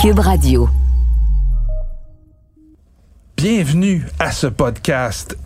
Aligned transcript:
Cube 0.00 0.20
Radio. 0.20 0.66
Bienvenue 3.36 4.06
à 4.18 4.32
ce 4.32 4.46
podcast. 4.46 5.36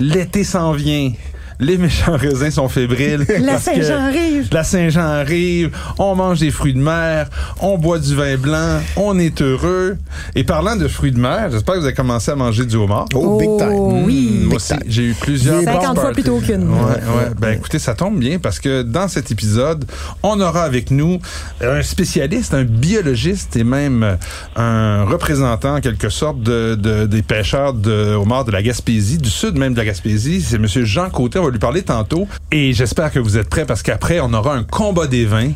L'été 0.00 0.42
s'en 0.42 0.72
vient. 0.72 1.12
Les 1.60 1.76
méchants 1.78 2.16
raisins 2.16 2.50
sont 2.50 2.68
fébriles. 2.68 3.26
La 3.42 3.58
Saint-Jean 3.58 4.00
arrive. 4.06 4.48
La 4.52 4.64
Saint-Jean 4.64 5.02
arrive. 5.02 5.70
On 5.98 6.14
mange 6.14 6.40
des 6.40 6.50
fruits 6.50 6.72
de 6.74 6.78
mer. 6.80 7.28
On 7.60 7.76
boit 7.78 7.98
du 7.98 8.14
vin 8.16 8.36
blanc. 8.36 8.80
On 8.96 9.18
est 9.18 9.40
heureux. 9.42 9.96
Et 10.34 10.42
parlant 10.44 10.76
de 10.76 10.88
fruits 10.88 11.12
de 11.12 11.18
mer, 11.20 11.50
j'espère 11.50 11.74
que 11.74 11.80
vous 11.80 11.86
avez 11.86 11.94
commencé 11.94 12.30
à 12.30 12.36
manger 12.36 12.64
du 12.64 12.76
homard. 12.76 13.06
Oh, 13.14 13.38
big 13.38 13.48
time. 13.58 13.68
Oh, 13.72 13.92
oui. 14.04 14.40
Mmh, 14.40 14.44
moi 14.46 14.56
aussi, 14.56 14.74
j'ai 14.86 15.04
eu 15.04 15.14
plusieurs 15.14 15.62
50 15.62 15.86
box 15.94 16.00
fois 16.00 16.12
plutôt 16.12 16.38
qu'une. 16.38 16.68
Ouais, 16.70 16.76
ouais. 16.78 17.30
Ben 17.38 17.50
écoutez, 17.56 17.78
ça 17.78 17.94
tombe 17.94 18.18
bien 18.18 18.38
parce 18.38 18.58
que 18.58 18.82
dans 18.82 19.08
cet 19.08 19.30
épisode, 19.30 19.84
on 20.22 20.40
aura 20.40 20.62
avec 20.62 20.90
nous 20.90 21.18
un 21.60 21.82
spécialiste, 21.82 22.54
un 22.54 22.64
biologiste 22.64 23.56
et 23.56 23.64
même 23.64 24.16
un 24.56 25.04
représentant 25.04 25.76
en 25.76 25.80
quelque 25.80 26.08
sorte 26.08 26.40
de, 26.42 26.74
de- 26.74 27.06
des 27.06 27.22
pêcheurs 27.22 27.74
de 27.74 28.14
homards 28.14 28.44
de 28.44 28.52
la 28.52 28.62
Gaspésie, 28.62 29.18
du 29.18 29.30
sud 29.30 29.56
même 29.58 29.72
de 29.74 29.78
la 29.78 29.84
Gaspésie. 29.84 30.40
C'est 30.40 30.58
Monsieur 30.58 30.84
Jean 30.84 31.10
Côté. 31.10 31.38
On 31.38 31.44
va 31.44 31.49
lui 31.50 31.58
parler 31.58 31.82
tantôt. 31.82 32.26
Et 32.50 32.72
j'espère 32.72 33.12
que 33.12 33.18
vous 33.18 33.38
êtes 33.38 33.48
prêts 33.48 33.64
parce 33.64 33.82
qu'après, 33.82 34.20
on 34.20 34.32
aura 34.32 34.54
un 34.54 34.64
combat 34.64 35.06
des 35.06 35.24
vins 35.24 35.52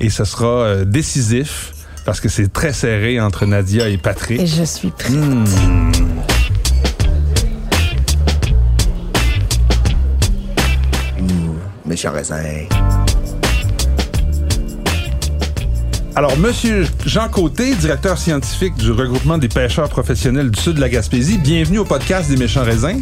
et 0.00 0.10
ce 0.10 0.24
sera 0.24 0.46
euh, 0.46 0.84
décisif 0.84 1.72
parce 2.04 2.20
que 2.20 2.28
c'est 2.28 2.52
très 2.52 2.72
serré 2.72 3.20
entre 3.20 3.46
Nadia 3.46 3.88
et 3.88 3.96
Patrick. 3.96 4.40
Et 4.40 4.46
je 4.46 4.64
suis 4.64 4.90
prête. 4.90 5.12
Hmm. 5.12 5.44
Méchant 11.86 12.12
raisin. 12.12 12.42
Alors, 16.16 16.36
Monsieur 16.38 16.86
Jean 17.04 17.28
Côté, 17.28 17.74
directeur 17.74 18.18
scientifique 18.18 18.74
du 18.76 18.92
regroupement 18.92 19.36
des 19.36 19.48
pêcheurs 19.48 19.88
professionnels 19.88 20.50
du 20.50 20.60
sud 20.60 20.74
de 20.74 20.80
la 20.80 20.88
Gaspésie, 20.88 21.38
bienvenue 21.38 21.78
au 21.78 21.84
podcast 21.84 22.30
des 22.30 22.36
méchants 22.36 22.62
raisins. 22.62 23.00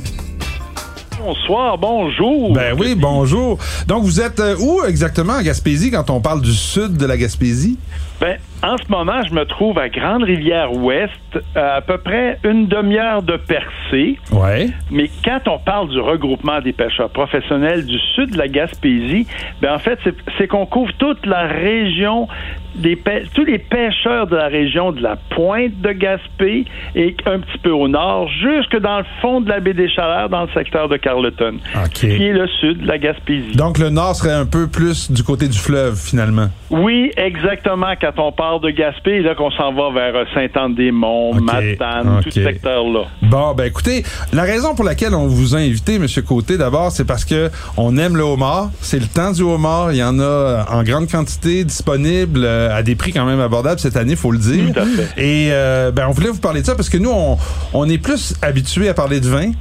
Bonsoir, 1.25 1.79
bonjour. 1.79 2.53
Ben 2.53 2.75
oui, 2.77 2.97
bonjour. 2.97 3.57
Donc, 3.87 4.03
vous 4.03 4.21
êtes 4.21 4.41
euh, 4.41 4.57
où 4.59 4.83
exactement 4.83 5.35
en 5.35 5.43
Gaspésie 5.43 5.93
quand 5.93 6.11
on 6.11 6.21
parle 6.21 6.43
du 6.43 6.53
sud 6.53 6.97
de 6.97 7.07
la 7.07 7.17
Gaspésie? 7.17 7.79
Ben, 8.21 8.39
en 8.63 8.77
ce 8.79 8.91
moment, 8.91 9.23
je 9.29 9.35
me 9.35 9.45
trouve 9.45 9.79
à 9.79 9.89
Grande-Rivière-Ouest, 9.89 11.13
à, 11.55 11.77
à 11.77 11.81
peu 11.81 11.99
près 11.99 12.39
une 12.45 12.67
demi-heure 12.67 13.23
de 13.23 13.37
percée. 13.37 14.19
Ouais. 14.33 14.69
Mais 14.91 15.11
quand 15.25 15.41
on 15.49 15.59
parle 15.59 15.89
du 15.89 15.99
regroupement 16.01 16.61
des 16.61 16.73
pêcheurs 16.73 17.11
professionnels 17.11 17.87
du 17.87 17.99
sud 18.15 18.33
de 18.33 18.39
la 18.39 18.49
Gaspésie, 18.49 19.27
ben 19.61 19.75
en 19.75 19.79
fait, 19.79 19.99
c'est- 20.39 20.47
qu'on 20.47 20.67
couvre 20.67 20.93
toute 20.99 21.25
la 21.27 21.43
région 21.47 22.29
des 22.75 22.99
tous 23.35 23.45
les 23.45 23.59
pêcheurs 23.59 24.27
de 24.27 24.37
la 24.37 24.49
région 24.49 24.93
de 24.93 25.03
la 25.03 25.17
pointe 25.17 25.79
de 25.81 25.93
Gaspé 25.93 26.65
et 26.95 27.15
un 27.27 27.39
petit 27.41 27.59
peu 27.59 27.71
au 27.71 27.87
nord, 27.87 28.29
jusque 28.29 28.77
dans 28.81 28.99
le 28.99 29.05
fond 29.21 29.41
de 29.41 29.49
la 29.49 29.61
baie 29.61 29.75
des 29.75 29.89
Chaleurs, 29.91 30.29
dans 30.31 30.43
le 30.43 30.49
secteur 30.55 30.89
de 30.89 30.97
Carleton, 30.97 31.57
OK. 31.77 31.91
qui 31.93 32.07
est 32.27 32.33
le 32.33 32.47
sud 32.61 32.83
de 32.83 32.87
la 32.89 32.99
Gaspésie. 32.99 33.57
Donc, 33.57 33.79
le 33.79 33.91
nord 33.91 34.15
serait 34.17 34.33
un 34.35 34.47
peu 34.47 34.69
plus 34.69 35.11
du 35.11 35.23
côté 35.23 35.49
du 35.49 35.59
fleuve, 35.59 35.97
finalement. 35.97 36.49
Oui, 36.71 37.11
exactement. 37.17 37.93
Quand 38.01 38.19
on 38.19 38.33
parle 38.33 38.52
de 38.61 38.71
Gaspé, 38.71 39.21
là 39.21 39.35
qu'on 39.35 39.51
s'en 39.51 39.73
va 39.73 39.91
vers 39.93 40.15
euh, 40.15 40.25
Saint-Anne-des-Monts. 40.35 41.41
Matane, 41.41 42.21
tout 42.23 42.31
ce 42.31 42.43
secteur-là. 42.43 43.05
Bon, 43.23 43.55
ben 43.55 43.65
écoutez, 43.65 44.05
la 44.33 44.43
raison 44.43 44.75
pour 44.75 44.85
laquelle 44.85 45.15
on 45.15 45.27
vous 45.27 45.55
a 45.55 45.59
invité, 45.59 45.99
Monsieur 45.99 46.23
Côté, 46.23 46.59
d'abord, 46.59 46.91
c'est 46.93 47.05
parce 47.05 47.25
que 47.25 47.51
on 47.77 47.97
aime 47.97 48.17
le 48.17 48.23
homard. 48.23 48.71
C'est 48.81 48.99
le 48.99 49.07
temps 49.07 49.33
du 49.33 49.43
homard. 49.43 49.93
Il 49.93 49.99
y 49.99 50.05
en 50.05 50.19
a 50.19 50.23
euh, 50.23 50.63
en 50.71 50.83
grande 50.83 51.11
quantité 51.11 51.65
disponible 51.65 52.43
euh, 52.45 52.77
à 52.77 52.83
des 52.83 52.95
prix 52.95 53.13
quand 53.13 53.25
même 53.25 53.41
abordables 53.41 53.81
cette 53.81 53.97
année, 53.97 54.17
faut 54.17 54.33
le 54.33 54.39
dire. 54.39 54.73
Tout 54.73 54.81
à 54.81 54.85
fait. 54.85 55.23
Et 55.23 55.49
euh, 55.53 55.91
ben 55.91 56.07
on 56.09 56.13
voulait 56.13 56.31
vous 56.31 56.41
parler 56.41 56.61
de 56.61 56.67
ça 56.67 56.75
parce 56.75 56.89
que 56.89 56.99
nous, 56.99 57.11
on, 57.11 57.37
on 57.73 57.89
est 57.89 57.99
plus 57.99 58.35
habitués 58.43 58.89
à 58.89 58.95
parler 58.95 59.21
de 59.21 59.29
vin, 59.29 59.53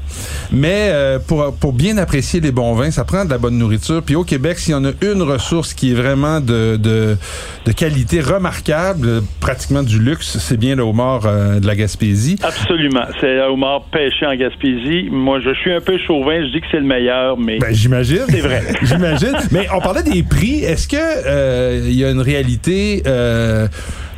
mais 0.52 0.90
euh, 0.90 1.20
pour, 1.20 1.54
pour 1.56 1.74
bien 1.74 1.98
apprécier 1.98 2.40
les 2.40 2.52
bons 2.52 2.74
vins, 2.74 2.92
ça 2.92 3.04
prend 3.06 3.26
de 3.26 3.30
la 3.30 3.38
bonne 3.38 3.58
nourriture. 3.58 4.02
Puis 4.04 4.16
au 4.16 4.24
Québec, 4.24 4.60
s'il 4.60 4.74
y 4.74 4.76
en 4.76 4.86
a 4.86 4.92
une 5.02 5.22
ressource 5.22 5.74
qui 5.74 5.92
est 5.92 5.96
vraiment 5.96 6.40
de, 6.40 6.78
de, 6.78 7.18
de 7.66 7.72
qualité 7.72 8.22
remarquable, 8.22 8.81
euh, 9.04 9.22
pratiquement 9.40 9.84
du 9.84 10.00
luxe, 10.00 10.38
c'est 10.40 10.58
bien 10.58 10.76
le 10.76 10.84
homard 10.84 11.22
euh, 11.26 11.60
de 11.60 11.68
la 11.68 11.76
Gaspésie. 11.76 12.36
Absolument. 12.44 13.06
C'est 13.20 13.40
un 13.42 13.48
homard 13.48 13.84
pêché 13.92 14.26
en 14.26 14.36
Gaspésie. 14.36 15.10
Moi, 15.12 15.40
je 15.40 15.54
suis 15.56 15.72
un 15.74 15.82
peu 15.82 15.98
chauvin. 16.06 16.42
Je 16.46 16.52
dis 16.52 16.62
que 16.62 16.68
c'est 16.72 16.80
le 16.80 16.86
meilleur, 16.86 17.38
mais 17.38 17.58
Ben, 17.60 17.74
j'imagine. 17.74 18.22
C'est 18.30 18.40
vrai. 18.42 18.62
j'imagine. 18.84 19.34
Mais 19.52 19.68
on 19.76 19.80
parlait 19.80 20.04
des 20.04 20.24
prix. 20.24 20.64
Est-ce 20.64 20.88
que 20.88 20.98
euh, 20.98 21.82
il 21.86 21.96
y 21.98 22.04
a 22.06 22.12
une 22.12 22.22
réalité 22.22 23.04
euh, 23.08 23.68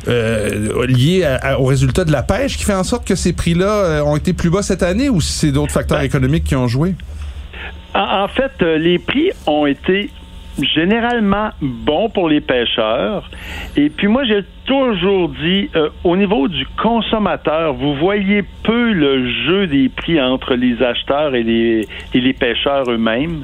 euh, 0.08 0.86
liée 0.86 1.24
à- 1.24 1.36
à- 1.36 1.58
au 1.58 1.64
résultat 1.64 2.04
de 2.04 2.12
la 2.12 2.22
pêche 2.22 2.56
qui 2.56 2.64
fait 2.64 2.74
en 2.74 2.84
sorte 2.84 3.06
que 3.06 3.14
ces 3.14 3.32
prix-là 3.32 3.66
euh, 3.66 4.02
ont 4.02 4.16
été 4.16 4.32
plus 4.32 4.50
bas 4.50 4.62
cette 4.62 4.82
année 4.82 5.08
ou 5.08 5.20
si 5.20 5.32
c'est 5.32 5.52
d'autres 5.52 5.72
facteurs 5.72 5.98
Ben, 5.98 6.04
économiques 6.04 6.44
qui 6.44 6.56
ont 6.56 6.68
joué? 6.68 6.94
En, 7.94 8.24
en 8.24 8.28
fait, 8.28 8.50
euh, 8.62 8.76
les 8.78 8.98
prix 8.98 9.30
ont 9.46 9.66
été 9.66 10.10
généralement 10.62 11.50
bons 11.60 12.08
pour 12.08 12.28
les 12.28 12.40
pêcheurs. 12.40 13.30
Et 13.76 13.90
puis 13.90 14.06
moi, 14.06 14.24
j'ai 14.24 14.44
toujours 14.66 15.28
dit, 15.28 15.68
euh, 15.74 15.90
au 16.04 16.16
niveau 16.16 16.48
du 16.48 16.66
consommateur, 16.80 17.74
vous 17.74 17.94
voyez 17.94 18.42
peu 18.62 18.92
le 18.92 19.28
jeu 19.46 19.66
des 19.66 19.88
prix 19.88 20.20
entre 20.20 20.54
les 20.54 20.82
acheteurs 20.82 21.34
et 21.34 21.42
les, 21.42 21.86
et 22.14 22.20
les 22.20 22.32
pêcheurs 22.32 22.90
eux-mêmes. 22.90 23.42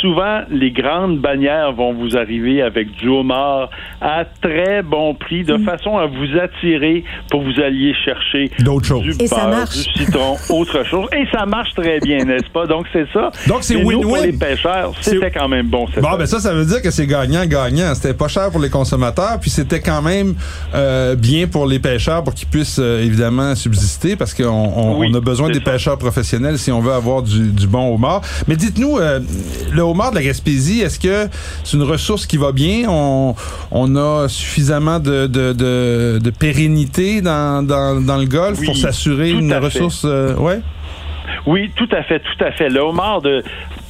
Souvent, 0.00 0.40
les 0.50 0.70
grandes 0.72 1.18
bannières 1.20 1.72
vont 1.72 1.92
vous 1.94 2.16
arriver 2.16 2.62
avec 2.62 2.90
du 2.96 3.08
homard 3.08 3.70
à 4.00 4.24
très 4.40 4.82
bon 4.82 5.14
prix, 5.14 5.42
de 5.44 5.56
façon 5.58 5.96
à 5.96 6.06
vous 6.06 6.38
attirer 6.40 7.04
pour 7.30 7.42
vous 7.42 7.60
alliez 7.60 7.92
chercher 8.04 8.50
D'autres 8.60 8.86
choses. 8.86 9.02
du 9.02 9.24
Et 9.24 9.26
ça 9.26 9.36
beurre, 9.46 9.48
marche. 9.58 9.76
du 9.94 10.04
citron, 10.04 10.36
autre 10.50 10.84
chose. 10.84 11.06
Et 11.12 11.24
ça 11.32 11.46
marche 11.46 11.70
très 11.74 11.98
bien, 12.00 12.18
n'est-ce 12.24 12.50
pas? 12.50 12.66
Donc, 12.66 12.86
c'est 12.92 13.06
ça. 13.12 13.30
Donc, 13.48 13.62
c'est 13.62 13.76
win-win. 13.76 14.02
Pour 14.02 14.16
les 14.18 14.32
pêcheurs, 14.32 14.92
c'était 15.00 15.30
quand 15.30 15.48
même 15.48 15.66
bon. 15.68 15.86
cette 15.88 16.02
Bon, 16.02 16.08
année. 16.08 16.18
ben 16.18 16.26
ça, 16.26 16.40
ça 16.40 16.52
veut 16.52 16.64
dire 16.66 16.82
que 16.82 16.90
c'est 16.90 17.06
gagnant-gagnant. 17.06 17.94
C'était 17.94 18.14
pas 18.14 18.28
cher 18.28 18.50
pour 18.50 18.60
les 18.60 18.70
consommateurs, 18.70 19.38
puis 19.40 19.50
c'était 19.50 19.80
quand 19.80 20.02
même 20.02 20.34
euh, 20.74 21.14
bien 21.16 21.46
pour 21.46 21.66
les 21.66 21.78
pêcheurs 21.78 22.22
pour 22.22 22.34
qu'ils 22.34 22.48
puissent 22.48 22.78
euh, 22.80 23.02
évidemment 23.04 23.54
subsister, 23.54 24.16
parce 24.16 24.34
qu'on 24.34 24.44
on, 24.44 24.98
Oui, 24.98 25.08
on 25.10 25.14
a 25.14 25.20
besoin 25.20 25.48
des 25.48 25.54
ça. 25.64 25.70
pêcheurs 25.72 25.98
professionnels 25.98 26.58
si 26.58 26.70
on 26.70 26.80
veut 26.80 26.92
avoir 26.92 27.22
du, 27.22 27.50
du 27.50 27.66
bon 27.66 27.94
homard. 27.94 28.20
Mais 28.48 28.56
dites-nous, 28.56 28.98
euh, 28.98 29.20
le 29.72 29.82
homard 29.86 30.10
de 30.10 30.16
la 30.16 30.22
Gaspésie, 30.22 30.80
est-ce 30.80 30.98
que 30.98 31.28
c'est 31.64 31.76
une 31.76 31.82
ressource 31.82 32.26
qui 32.26 32.36
va 32.36 32.52
bien? 32.52 32.88
On, 32.88 33.34
on 33.70 33.96
a 33.96 34.28
suffisamment 34.28 34.98
de, 34.98 35.26
de, 35.26 35.52
de, 35.52 36.18
de 36.22 36.30
pérennité 36.30 37.20
dans, 37.20 37.66
dans, 37.66 38.00
dans 38.00 38.16
le 38.18 38.26
golfe 38.26 38.58
Oui, 38.60 38.66
pour 38.66 38.76
s'assurer 38.76 39.30
une 39.30 39.52
ressource... 39.54 40.04
euh, 40.04 40.34
ouais? 40.36 40.60
Oui, 41.46 41.70
tout 41.76 41.88
à 41.92 42.02
fait, 42.02 42.20
tout 42.20 42.44
à 42.44 42.52
fait. 42.52 42.68
Le 42.68 42.80
homard 42.80 43.20
de 43.22 43.42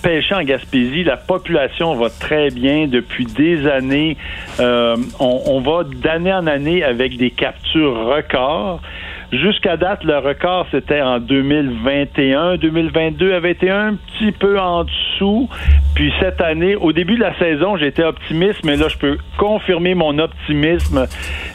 pêcher 0.03 0.35
en 0.35 0.43
Gaspésie, 0.43 1.05
la 1.05 1.17
population 1.17 1.95
va 1.97 2.09
très 2.11 2.51
bien 2.51 2.87
depuis 2.87 3.27
des 3.27 3.67
années. 3.67 4.17
Euh, 4.61 4.97
on, 5.19 5.43
on 5.47 5.61
va 5.61 5.85
d'année 5.85 6.33
en 6.33 6.47
année 6.47 6.83
avec 6.83 7.17
des 7.17 7.31
captures 7.31 8.07
records. 8.07 8.81
Jusqu'à 9.33 9.77
date, 9.77 10.05
le 10.05 10.19
record, 10.19 10.67
c'était 10.71 11.01
en 11.01 11.19
2021. 11.19 12.57
2022 12.59 13.35
avait 13.35 13.51
été 13.51 13.71
un 13.71 13.95
petit 13.95 14.31
peu 14.31 14.59
en 14.59 14.85
dessous. 14.85 15.49
Puis 15.95 16.13
cette 16.21 16.41
année, 16.41 16.77
au 16.77 16.93
début 16.93 17.17
de 17.17 17.23
la 17.23 17.37
saison, 17.39 17.77
j'étais 17.77 18.05
optimiste, 18.05 18.65
mais 18.65 18.77
là, 18.77 18.87
je 18.89 18.97
peux 18.97 19.19
confirmer 19.37 19.95
mon 19.95 20.19
optimisme. 20.19 21.07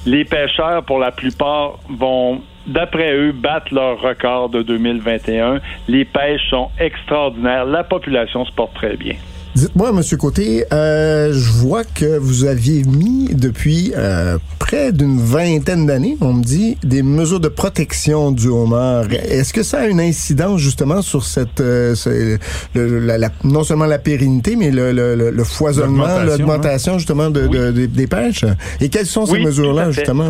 Les 0.06 0.26
pêcheurs, 0.26 0.84
pour 0.84 1.00
la 1.00 1.12
plupart, 1.12 1.80
vont 1.90 2.42
d'après 2.68 3.14
eux, 3.14 3.32
battre 3.32 3.74
leur 3.74 4.00
record 4.02 4.50
de 4.50 4.62
2021. 4.62 5.60
Les 5.88 6.06
pêches 6.06 6.50
sont 6.50 6.70
extraordinaires. 6.80 7.66
La 7.66 7.84
population 7.84 8.46
se 8.46 8.52
porte 8.52 8.74
très 8.74 8.98
bien. 8.98 9.16
Dites-moi, 9.54 9.90
M. 9.90 10.02
Côté, 10.18 10.64
euh, 10.72 11.34
je 11.34 11.52
vois 11.52 11.84
que 11.84 12.18
vous 12.18 12.46
aviez 12.46 12.84
mis 12.84 13.30
depuis 13.34 13.92
euh, 13.98 14.38
près 14.60 14.94
d'une 14.94 15.20
vingtaine 15.20 15.86
d'années, 15.86 16.18
on 16.22 16.34
me 16.34 16.44
dit, 16.44 16.78
des 16.84 17.04
mesures 17.04 17.42
de 17.42 17.50
protection 17.50 18.32
du 18.32 18.48
homard. 18.48 19.12
Est-ce 19.12 19.54
que 19.54 19.62
ça 19.64 19.80
a 19.82 19.88
une 19.88 20.00
incidence 20.00 20.62
justement 20.62 21.02
sur 21.02 21.26
cette, 21.26 21.60
euh, 21.60 21.96
ce- 21.96 22.38
le- 22.74 23.00
la- 23.00 23.18
la- 23.18 23.30
non 23.44 23.64
seulement 23.64 23.86
la 23.88 24.00
pérennité, 24.00 24.56
mais 24.56 24.72
le, 24.72 24.94
le- 24.94 25.16
le- 25.16 25.32
le 25.32 25.44
foisonnement, 25.44 26.06
L'augmentation, 26.08 26.38
l'augmentation 26.38 26.98
justement 26.98 27.30
de, 27.30 27.48
de- 27.48 27.72
des- 27.72 27.88
des 27.88 28.08
pêches? 28.08 28.46
Et 28.80 28.88
quelles 28.88 29.06
sont 29.06 29.26
ces 29.26 29.34
Oui, 29.34 29.44
mesures-là 29.46 29.92
justement? 29.92 30.28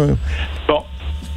Bon. 0.67 0.79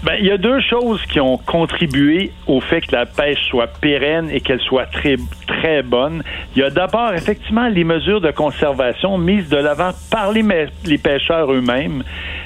Ben, 0.05 0.17
il 0.21 0.27
y 0.27 0.31
a 0.31 0.37
deux 0.37 0.61
choses 0.61 1.03
qui 1.07 1.19
ont 1.19 1.39
contribué 1.39 2.31
au 2.47 2.61
fait 2.61 2.83
que 2.83 2.95
la 2.95 3.07
pêche 3.07 3.43
soit 3.49 3.69
pérenne 3.69 4.29
et 4.31 4.43
qu'elle 4.43 4.61
soit 4.61 4.85
très, 4.85 5.17
très 5.47 5.83
bonne. 5.83 6.23
Il 6.55 6.61
y 6.61 6.63
a 6.63 6.69
d'abord, 6.69 7.15
effectivement, 7.15 7.69
les 7.69 7.85
mesures 7.85 8.21
de 8.21 8.31
conservation 8.31 9.17
mises 9.17 9.49
de 9.49 9.57
l'avant 9.57 9.93
par 10.11 10.31
les, 10.31 10.99
pêcheurs 10.99 11.51
eux-mêmes. 11.51 12.05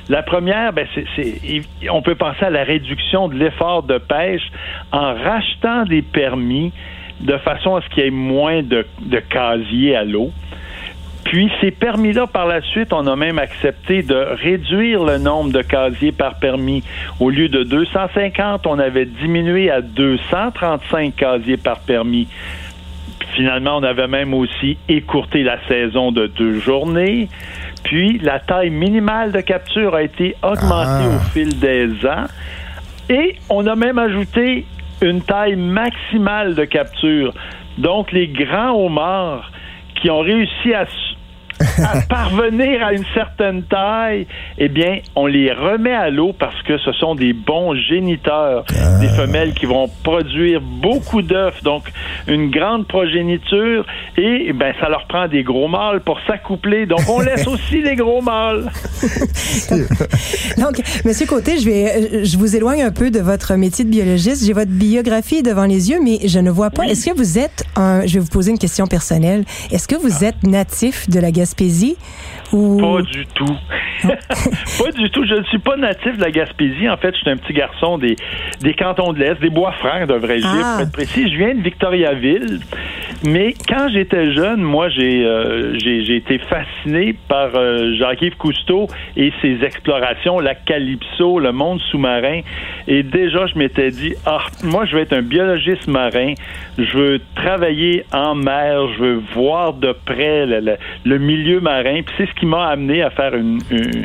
La 0.08 0.22
première, 0.22 0.72
ben, 0.72 0.86
c'est, 1.16 1.62
on 1.90 2.00
peut 2.00 2.14
penser 2.14 2.44
à 2.44 2.50
la 2.50 2.62
réduction 2.62 3.26
de 3.26 3.34
l'effort 3.34 3.82
de 3.82 3.98
pêche 3.98 4.48
en 4.92 5.14
rachetant 5.14 5.84
des 5.84 6.02
permis 6.02 6.72
de 7.18 7.36
façon 7.38 7.74
à 7.74 7.82
ce 7.82 7.88
qu'il 7.88 8.04
y 8.04 8.06
ait 8.06 8.10
moins 8.10 8.62
de 8.62 8.84
casiers 9.28 9.96
à 9.96 10.04
l'eau. 10.04 10.30
Puis 11.28 11.50
ces 11.60 11.70
permis-là, 11.70 12.26
par 12.26 12.46
la 12.46 12.62
suite, 12.62 12.92
on 12.92 13.06
a 13.06 13.14
même 13.14 13.38
accepté 13.38 14.02
de 14.02 14.14
réduire 14.14 15.04
le 15.04 15.18
nombre 15.18 15.52
de 15.52 15.60
casiers 15.60 16.12
par 16.12 16.38
permis. 16.38 16.82
Au 17.20 17.28
lieu 17.28 17.50
de 17.50 17.64
250, 17.64 18.66
on 18.66 18.78
avait 18.78 19.04
diminué 19.04 19.70
à 19.70 19.82
235 19.82 21.14
casiers 21.14 21.58
par 21.58 21.80
permis. 21.80 22.28
Finalement, 23.34 23.76
on 23.76 23.82
avait 23.82 24.08
même 24.08 24.32
aussi 24.32 24.78
écourté 24.88 25.42
la 25.42 25.58
saison 25.68 26.12
de 26.12 26.28
deux 26.28 26.60
journées. 26.60 27.28
Puis 27.84 28.18
la 28.18 28.40
taille 28.40 28.70
minimale 28.70 29.30
de 29.30 29.40
capture 29.42 29.94
a 29.94 30.02
été 30.02 30.34
augmentée 30.42 31.08
Ah. 31.10 31.16
au 31.16 31.20
fil 31.32 31.58
des 31.58 31.88
ans. 32.06 32.24
Et 33.10 33.36
on 33.50 33.66
a 33.66 33.76
même 33.76 33.98
ajouté 33.98 34.64
une 35.02 35.20
taille 35.20 35.56
maximale 35.56 36.54
de 36.54 36.64
capture. 36.64 37.34
Donc 37.76 38.12
les 38.12 38.28
grands 38.28 38.72
homards 38.74 39.52
qui 40.00 40.10
ont 40.10 40.20
réussi 40.20 40.72
à, 40.74 40.86
à 41.82 42.00
parvenir 42.08 42.84
à 42.84 42.92
une 42.92 43.04
certaine 43.14 43.62
taille, 43.64 44.26
eh 44.58 44.68
bien, 44.68 44.98
on 45.16 45.26
les 45.26 45.52
remet 45.52 45.94
à 45.94 46.10
l'eau 46.10 46.32
parce 46.38 46.60
que 46.62 46.78
ce 46.78 46.92
sont 46.92 47.14
des 47.14 47.32
bons 47.32 47.74
géniteurs, 47.74 48.64
des 49.00 49.08
femelles 49.08 49.54
qui 49.54 49.66
vont 49.66 49.88
produire 50.02 50.60
beaucoup 50.60 51.22
d'œufs, 51.22 51.62
donc 51.62 51.84
une 52.26 52.50
grande 52.50 52.86
progéniture, 52.86 53.84
et 54.16 54.46
eh 54.48 54.52
ben 54.52 54.72
ça 54.80 54.88
leur 54.88 55.06
prend 55.06 55.28
des 55.28 55.42
gros 55.42 55.68
mâles 55.68 56.00
pour 56.00 56.18
s'accoupler. 56.26 56.86
Donc 56.86 57.00
on 57.08 57.20
laisse 57.20 57.46
aussi 57.46 57.82
les 57.82 57.96
gros 57.96 58.22
mâles. 58.22 58.70
Donc, 60.58 60.80
Monsieur 61.04 61.26
Côté, 61.26 61.58
je 61.58 61.64
vais, 61.64 62.24
je 62.24 62.36
vous 62.36 62.56
éloigne 62.56 62.82
un 62.82 62.90
peu 62.90 63.10
de 63.10 63.20
votre 63.20 63.54
métier 63.54 63.84
de 63.84 63.90
biologiste. 63.90 64.44
J'ai 64.44 64.52
votre 64.52 64.70
biographie 64.70 65.42
devant 65.42 65.64
les 65.64 65.90
yeux, 65.90 65.98
mais 66.02 66.20
je 66.24 66.38
ne 66.38 66.50
vois 66.50 66.70
pas. 66.70 66.84
Est-ce 66.84 67.06
que 67.10 67.16
vous 67.16 67.38
êtes 67.38 67.64
un, 67.76 68.06
je 68.06 68.14
vais 68.14 68.20
vous 68.20 68.28
poser 68.28 68.50
une 68.50 68.58
question 68.58 68.86
personnelle. 68.86 69.44
Est-ce 69.70 69.88
que 69.88 69.96
vous 69.96 70.24
êtes 70.24 70.42
natif 70.42 71.08
de 71.08 71.20
la 71.20 71.30
Gaspésie 71.30 71.47
Gaspésie 71.48 71.96
ou 72.52 72.78
Pas 72.80 73.02
du 73.02 73.26
tout. 73.26 73.56
pas 74.08 74.90
du 74.92 75.10
tout. 75.10 75.24
Je 75.24 75.34
ne 75.34 75.44
suis 75.44 75.58
pas 75.58 75.76
natif 75.76 76.16
de 76.16 76.22
la 76.22 76.30
Gaspésie. 76.30 76.88
En 76.88 76.96
fait, 76.96 77.14
je 77.14 77.20
suis 77.20 77.30
un 77.30 77.36
petit 77.36 77.52
garçon 77.52 77.98
des, 77.98 78.16
des 78.60 78.74
cantons 78.74 79.12
de 79.12 79.18
l'Est, 79.18 79.40
des 79.40 79.50
Bois-Francs, 79.50 80.08
devrais-je 80.08 80.42
dire, 80.42 80.62
Ah. 80.64 80.72
pour 80.78 80.86
être 80.86 80.92
précis. 80.92 81.30
Je 81.30 81.36
viens 81.36 81.54
de 81.54 81.60
Victoriaville. 81.62 82.60
Mais 83.24 83.54
quand 83.68 83.88
j'étais 83.92 84.32
jeune, 84.32 84.60
moi, 84.62 84.88
j'ai 84.90 85.24
euh, 85.24 85.76
j'ai 85.78 86.04
j'ai 86.04 86.16
été 86.16 86.38
fasciné 86.38 87.16
par 87.28 87.50
euh, 87.54 87.94
Jacques-Yves 87.98 88.36
Cousteau 88.36 88.86
et 89.16 89.32
ses 89.42 89.58
explorations, 89.64 90.38
la 90.38 90.54
calypso, 90.54 91.40
le 91.40 91.50
monde 91.52 91.80
sous-marin. 91.90 92.40
Et 92.86 93.02
déjà, 93.02 93.46
je 93.46 93.58
m'étais 93.58 93.90
dit, 93.90 94.14
ah, 94.24 94.38
moi, 94.62 94.84
je 94.84 94.94
veux 94.96 95.02
être 95.02 95.12
un 95.12 95.22
biologiste 95.22 95.88
marin. 95.88 96.34
Je 96.78 96.96
veux 96.96 97.20
travailler 97.34 98.04
en 98.12 98.34
mer. 98.36 98.86
Je 98.96 99.02
veux 99.02 99.22
voir 99.34 99.72
de 99.72 99.92
près 100.04 100.46
le, 100.46 100.60
le- 100.60 100.76
le 101.04 101.18
milieu 101.18 101.60
marin. 101.60 102.02
Puis 102.02 102.14
c'est 102.18 102.26
ce 102.28 102.34
qui 102.38 102.46
m'a 102.46 102.66
amené 102.68 103.02
à 103.02 103.10
faire 103.10 103.34
une, 103.34 103.58
une, 103.70 104.04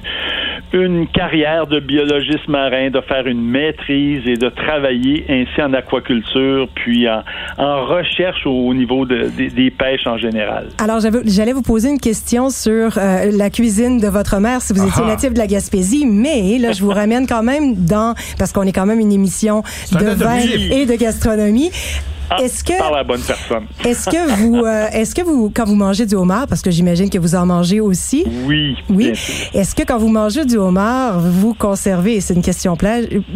une 0.74 1.08
carrière 1.08 1.68
de 1.68 1.80
biologiste 1.80 2.48
marin, 2.48 2.90
de 2.90 3.00
faire 3.02 3.28
une 3.28 3.42
maîtrise 3.42 4.22
et 4.26 4.36
de 4.38 4.50
travailler 4.50 5.26
ainsi 5.30 5.62
en 5.62 5.74
aquaculture, 5.74 6.68
puis 6.76 7.08
en, 7.10 7.24
en 7.58 7.86
recherche 7.86 8.46
au, 8.46 8.68
au 8.68 8.74
niveau 8.74 9.06
de- 9.06 9.30
des- 9.38 9.50
des 9.50 9.70
pêches 9.72 10.08
en 10.08 10.18
général. 10.18 10.68
Alors, 10.80 11.00
j'allais 11.26 11.54
vous 11.54 11.62
poser 11.62 11.90
une 11.90 12.00
question 12.00 12.50
sur 12.50 12.98
euh, 12.98 13.32
la 13.38 13.50
cuisine 13.50 14.00
de 14.00 14.08
votre 14.08 14.40
mère, 14.40 14.62
si 14.62 14.74
vous 14.74 14.84
étiez 14.88 15.04
Ah. 15.06 15.10
natif 15.10 15.34
de 15.34 15.40
la 15.40 15.48
Gaspésie, 15.48 16.06
mais 16.08 16.58
là, 16.60 16.72
je 16.72 16.82
vous 16.82 16.90
ramène 16.92 17.28
quand 17.28 17.44
même 17.44 17.76
dans, 17.76 18.16
parce 18.40 18.52
qu'on 18.52 18.64
est 18.64 18.72
quand 18.74 18.86
même 18.86 19.00
une 19.00 19.12
émission 19.12 19.62
un 19.96 20.00
de 20.04 20.10
vin 20.10 20.38
et 20.72 20.86
de 20.86 20.96
gastronomie. 20.96 21.70
Ah, 22.30 22.38
Est-ce 22.42 22.64
que, 22.64 22.78
Par 22.78 22.92
la 22.92 23.04
bonne 23.04 23.22
personne. 23.22 23.66
est-ce 23.86 24.10
que 24.10 24.32
vous, 24.38 24.56
euh, 24.66 24.88
est-ce 24.92 25.14
que 25.14 25.22
vous, 25.22 25.52
quand 25.54 25.66
vous 25.66 25.76
mangez 25.76 26.06
du 26.06 26.16
homard, 26.16 26.48
parce 26.48 26.62
que 26.62 26.72
j'imagine 26.72 27.10
que 27.10 27.18
vous 27.20 27.36
en 27.36 27.46
mangez 27.46 27.80
aussi, 27.80 28.26
Oui. 28.46 28.76
oui. 28.90 29.14
Est-ce 29.54 29.76
que 29.76 29.84
quand 29.84 29.98
vous 29.98 30.08
mangez 30.08 30.46
du 30.46 30.58
homard, 30.58 31.20
vous 31.20 31.54
conservez, 31.54 32.22
c'est 32.22 32.34
une 32.34 32.42
question 32.42 32.76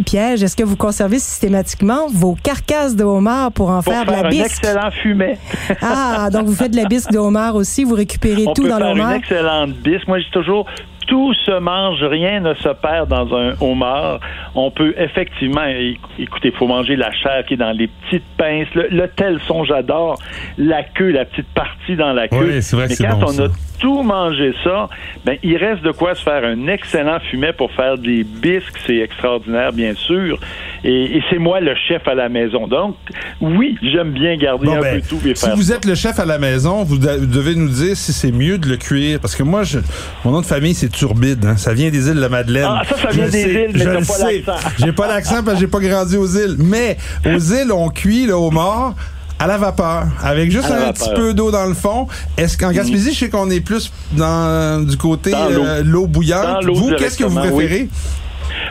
piège, 0.05 0.41
est-ce 0.43 0.55
que 0.55 0.63
vous 0.63 0.77
conservez 0.77 1.19
systématiquement 1.19 2.07
vos 2.11 2.35
carcasses 2.41 2.95
de 2.95 3.03
homard 3.03 3.51
pour 3.51 3.69
en 3.69 3.81
Pour 3.83 3.93
faire, 3.93 4.05
faire, 4.05 4.17
de 4.17 4.21
la 4.21 4.27
un 4.27 4.29
bisque? 4.29 4.45
excellent 4.45 4.91
fumet. 5.03 5.37
Ah, 5.81 6.29
donc 6.31 6.45
vous 6.47 6.55
faites 6.55 6.71
de 6.71 6.77
la 6.77 6.85
bisque 6.85 7.11
de 7.11 7.17
homard 7.17 7.55
aussi, 7.55 7.83
vous 7.83 7.95
récupérez 7.95 8.45
On 8.47 8.53
tout 8.53 8.63
peut 8.63 8.69
dans 8.69 8.79
le 8.79 8.85
faire 8.95 9.09
une 9.09 9.15
excellente 9.15 9.73
bisque. 9.83 10.07
Moi, 10.07 10.19
dis 10.19 10.25
toujours, 10.31 10.65
tout 11.07 11.33
se 11.45 11.57
mange, 11.59 12.03
rien 12.03 12.41
ne 12.41 12.53
se 12.53 12.69
perd 12.69 13.09
dans 13.09 13.33
un 13.35 13.53
homard. 13.61 14.19
On 14.55 14.69
peut 14.71 14.93
effectivement, 14.97 15.61
éc- 15.65 15.97
écoutez, 16.19 16.49
il 16.49 16.57
faut 16.57 16.67
manger 16.67 16.95
la 16.95 17.11
chair 17.13 17.43
qui 17.47 17.55
est 17.55 17.57
dans 17.57 17.71
les 17.71 17.87
petites 17.87 18.25
pinces. 18.37 18.67
Le, 18.75 18.87
le 18.91 19.07
telson, 19.07 19.63
j'adore. 19.63 20.19
La 20.57 20.83
queue, 20.83 21.11
la 21.11 21.25
petite 21.25 21.47
partie 21.55 21.95
dans 21.95 22.13
la 22.13 22.27
queue. 22.27 22.37
Oui, 22.55 22.61
c'est 22.61 22.75
vrai 22.75 22.87
Mais 22.89 22.95
quand 22.95 23.17
bon, 23.17 23.25
on 23.27 23.31
ça. 23.31 23.43
a 23.45 23.47
tout 23.79 24.01
mangé 24.03 24.53
ça, 24.63 24.89
ben, 25.23 25.37
il 25.43 25.55
reste 25.57 25.83
de 25.83 25.91
quoi 25.91 26.15
se 26.15 26.23
faire 26.23 26.43
un 26.43 26.67
excellent 26.67 27.19
fumet 27.31 27.53
pour 27.53 27.71
faire 27.71 27.97
des 27.97 28.23
bisques. 28.23 28.77
C'est 28.85 28.97
extraordinaire, 28.97 29.71
bien 29.71 29.93
sûr. 29.95 30.39
Et, 30.83 31.17
et 31.17 31.23
c'est 31.29 31.37
moi 31.37 31.59
le 31.59 31.73
chef 31.87 32.07
à 32.07 32.15
la 32.15 32.27
maison. 32.27 32.67
Donc, 32.67 32.95
oui, 33.39 33.77
j'aime 33.81 34.11
bien 34.11 34.35
garder 34.35 34.65
Bon, 34.67 34.77
un 34.77 34.81
ben, 34.81 34.99
peu 35.01 35.07
tout 35.07 35.27
et 35.27 35.35
si 35.35 35.45
faire 35.45 35.55
vous 35.55 35.61
ça. 35.63 35.75
êtes 35.75 35.85
le 35.85 35.95
chef 35.95 36.19
à 36.19 36.25
la 36.25 36.37
maison, 36.39 36.83
vous 36.83 36.97
devez 36.97 37.55
nous 37.55 37.69
dire 37.69 37.95
si 37.95 38.13
c'est 38.13 38.31
mieux 38.31 38.57
de 38.57 38.67
le 38.67 38.77
cuire. 38.77 39.19
Parce 39.19 39.35
que 39.35 39.43
moi, 39.43 39.63
je, 39.63 39.79
mon 40.25 40.31
nom 40.31 40.41
de 40.41 40.45
famille, 40.45 40.73
c'est 40.73 40.89
Turbide. 40.97 41.45
hein. 41.45 41.57
Ça 41.57 41.73
vient 41.73 41.89
des 41.89 42.07
îles 42.07 42.15
de 42.15 42.21
la 42.21 42.29
Madeleine. 42.29 42.67
Ah, 42.67 42.81
ça, 42.89 42.97
ça 42.97 43.09
vient 43.09 43.25
des 43.25 43.43
sais, 43.43 43.49
îles, 43.65 43.71
mais 43.73 43.79
je 43.79 43.85
pas 43.85 43.95
l'accent. 43.99 44.69
J'ai 44.79 44.91
pas 44.91 45.07
l'accent 45.07 45.43
parce 45.43 45.55
que 45.55 45.59
j'ai 45.61 45.67
pas 45.67 45.79
grandi 45.79 46.17
aux 46.17 46.27
îles. 46.27 46.55
Mais 46.59 46.97
aux 47.25 47.39
îles, 47.39 47.71
on 47.71 47.89
cuit 47.89 48.25
le 48.25 48.33
homard 48.33 48.95
à 49.39 49.45
la 49.45 49.57
vapeur, 49.57 50.05
avec 50.23 50.49
juste 50.49 50.65
un 50.71 50.77
vapeur. 50.79 50.93
petit 50.93 51.09
peu 51.15 51.33
d'eau 51.35 51.51
dans 51.51 51.67
le 51.67 51.75
fond. 51.75 52.07
Est-ce 52.37 52.57
qu'en 52.57 52.71
Gaspésie, 52.71 53.13
je 53.13 53.19
sais 53.19 53.29
qu'on 53.29 53.49
est 53.51 53.61
plus 53.61 53.93
dans 54.13 54.83
du 54.83 54.97
côté 54.97 55.31
euh, 55.35 55.83
l'eau 55.85 56.07
bouillante. 56.07 56.65
Vous, 56.65 56.91
qu'est-ce 56.97 57.17
que 57.19 57.23
vous 57.25 57.37
oui. 57.39 57.51
préférez? 57.51 57.89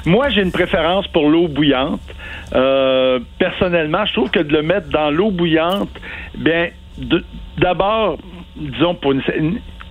Moi, 0.04 0.28
j'ai 0.30 0.42
une 0.42 0.50
préférence 0.50 1.06
pour 1.08 1.28
l'eau 1.28 1.46
bouillante. 1.46 2.00
Euh, 2.54 3.20
personnellement, 3.38 4.04
je 4.06 4.12
trouve 4.14 4.30
que 4.30 4.40
de 4.40 4.52
le 4.52 4.62
mettre 4.62 4.88
dans 4.88 5.10
l'eau 5.10 5.30
bouillante, 5.30 5.88
bien, 6.36 6.68
d'abord, 7.60 8.18
disons, 8.56 8.94
pour 8.96 9.12
une- 9.12 9.22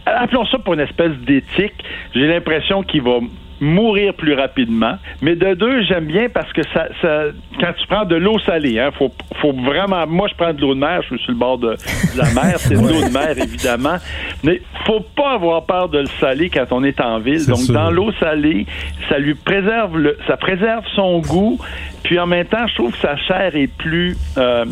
appelons 0.05 0.45
ça 0.45 0.57
pour 0.59 0.73
une 0.73 0.81
espèce 0.81 1.13
d'éthique, 1.25 1.83
j'ai 2.13 2.27
l'impression 2.27 2.83
qu'il 2.83 3.01
va 3.01 3.19
mourir 3.59 4.13
plus 4.13 4.33
rapidement. 4.33 4.97
Mais 5.21 5.35
de 5.35 5.53
deux, 5.53 5.83
j'aime 5.83 6.05
bien 6.05 6.27
parce 6.29 6.51
que 6.53 6.61
ça, 6.73 6.87
ça 7.01 7.23
quand 7.59 7.73
tu 7.77 7.87
prends 7.87 8.05
de 8.05 8.15
l'eau 8.15 8.37
salée, 8.39 8.79
hein, 8.79 8.91
faut, 8.97 9.11
faut 9.41 9.53
vraiment. 9.53 10.05
Moi, 10.07 10.27
je 10.27 10.35
prends 10.35 10.53
de 10.53 10.61
l'eau 10.61 10.73
de 10.73 10.79
mer, 10.79 11.01
je 11.03 11.15
suis 11.15 11.23
sur 11.23 11.31
le 11.31 11.37
bord 11.37 11.57
de, 11.57 11.71
de 11.71 12.17
la 12.17 12.33
mer, 12.33 12.59
c'est 12.59 12.75
de 12.75 12.79
l'eau 12.87 13.07
de 13.07 13.13
mer 13.13 13.37
évidemment. 13.37 13.97
Mais 14.43 14.61
faut 14.85 15.05
pas 15.15 15.33
avoir 15.33 15.65
peur 15.65 15.89
de 15.89 15.99
le 15.99 16.07
saler 16.19 16.49
quand 16.49 16.65
on 16.71 16.83
est 16.83 16.99
en 16.99 17.19
ville. 17.19 17.45
Donc 17.47 17.59
sûr. 17.59 17.73
dans 17.73 17.89
l'eau 17.89 18.11
salée, 18.19 18.65
ça 19.09 19.17
lui 19.17 19.35
préserve 19.35 19.97
le, 19.97 20.17
ça 20.27 20.37
préserve 20.37 20.83
son 20.95 21.19
goût. 21.19 21.59
Puis 22.05 22.19
en 22.19 22.27
même 22.27 22.45
temps, 22.45 22.67
je 22.67 22.75
trouve 22.75 22.91
que 22.91 22.99
sa 22.99 23.17
chair 23.17 23.55
est 23.55 23.65
plus, 23.67 24.15
euh, 24.37 24.63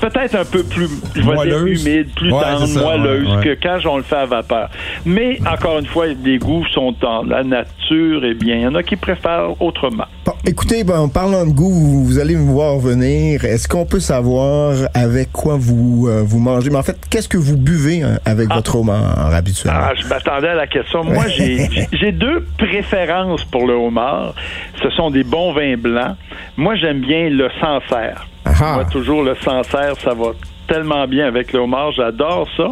peut-être 0.00 0.34
un 0.34 0.44
peu 0.44 0.62
plus, 0.64 0.88
je 1.14 1.20
vais 1.20 1.22
dire 1.22 1.34
Moelleuse. 1.34 1.86
humide, 1.86 2.08
plus 2.16 2.32
Ouais, 2.32 2.40
tendre, 2.42 2.66
ça, 2.66 2.80
moelleuse 2.80 3.28
ouais, 3.28 3.36
ouais. 3.36 3.44
que 3.56 3.62
quand 3.62 3.78
on 3.90 3.96
le 3.98 4.02
fait 4.02 4.16
à 4.16 4.24
vapeur. 4.24 4.70
Mais 5.04 5.38
encore 5.46 5.78
une 5.78 5.86
fois, 5.86 6.06
les 6.06 6.38
goûts 6.38 6.64
sont 6.72 6.94
dans 6.98 7.22
la 7.24 7.44
nature. 7.44 8.24
Et 8.24 8.32
bien, 8.34 8.56
il 8.56 8.62
y 8.62 8.66
en 8.66 8.74
a 8.74 8.82
qui 8.82 8.96
préfèrent 8.96 9.60
autrement. 9.60 10.06
Bon, 10.24 10.34
écoutez, 10.46 10.84
ben, 10.84 11.00
en 11.00 11.08
parlant 11.08 11.44
de 11.44 11.50
goût, 11.50 11.68
vous, 11.68 12.04
vous 12.04 12.18
allez 12.20 12.36
me 12.36 12.48
voir 12.48 12.78
venir. 12.78 13.44
Est-ce 13.44 13.66
qu'on 13.66 13.84
peut 13.84 13.98
savoir 13.98 14.76
avec 14.94 15.32
quoi 15.32 15.56
vous 15.58 16.06
euh, 16.06 16.22
vous 16.24 16.38
mangez? 16.38 16.70
Mais 16.70 16.76
en 16.76 16.84
fait, 16.84 16.96
qu'est-ce 17.10 17.28
que 17.28 17.38
vous 17.38 17.56
buvez 17.56 18.04
hein, 18.04 18.20
avec 18.24 18.48
votre 18.52 18.76
homard 18.76 19.34
habituellement? 19.34 19.80
Ah, 19.82 19.94
je 19.96 20.06
m'attendais 20.06 20.50
à 20.50 20.54
la 20.54 20.68
question. 20.68 21.02
Moi, 21.02 21.26
j'ai 21.26 21.68
j'ai 21.92 22.12
deux 22.12 22.46
préférences 22.56 23.44
pour 23.46 23.66
le 23.66 23.74
homard. 23.74 24.36
Ce 24.80 24.90
sont 24.90 25.10
des 25.10 25.24
bons 25.24 25.54
vins 25.54 25.76
blancs. 25.76 26.14
Moi, 26.56 26.76
j'aime 26.76 27.00
bien 27.00 27.28
le 27.28 27.48
Sancerre. 27.60 28.28
Ah. 28.44 28.74
Moi, 28.74 28.84
toujours 28.84 29.24
le 29.24 29.34
Sancerre, 29.42 29.94
ça 30.04 30.14
va 30.14 30.34
tellement 30.68 31.08
bien 31.08 31.26
avec 31.26 31.52
le 31.52 31.58
homard. 31.58 31.90
J'adore 31.92 32.46
ça. 32.56 32.68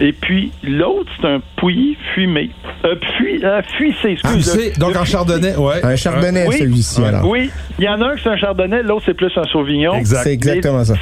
Et 0.00 0.12
puis, 0.12 0.50
l'autre, 0.62 1.10
c'est 1.20 1.26
un 1.28 1.40
pouilly 1.56 1.96
fumé. 2.14 2.50
Euh, 2.84 2.96
fui, 3.18 3.44
euh, 3.44 3.60
fuissé, 3.76 4.16
Ah, 4.24 4.34
excuse. 4.34 4.50
c'est- 4.50 4.78
donc 4.80 4.90
fu- 5.04 5.10
chardonnay, 5.12 5.54
ouais. 5.56 5.84
Un 5.84 5.96
chardonnay, 5.96 6.46
Oui. 6.48 6.56
celui-ci, 6.58 7.04
alors. 7.04 7.28
Oui, 7.28 7.50
il 7.78 7.84
y 7.84 7.88
en 7.88 8.00
a 8.00 8.06
un 8.06 8.16
qui 8.16 8.22
c'est 8.24 8.30
un 8.30 8.36
chardonnay, 8.36 8.82
l'autre 8.82 9.02
c'est 9.06 9.14
plus 9.14 9.30
un 9.36 9.44
sauvignon. 9.44 9.94
Exact. 9.94 10.22
C'est 10.24 10.32
exactement 10.32 10.82
ça. 10.84 10.94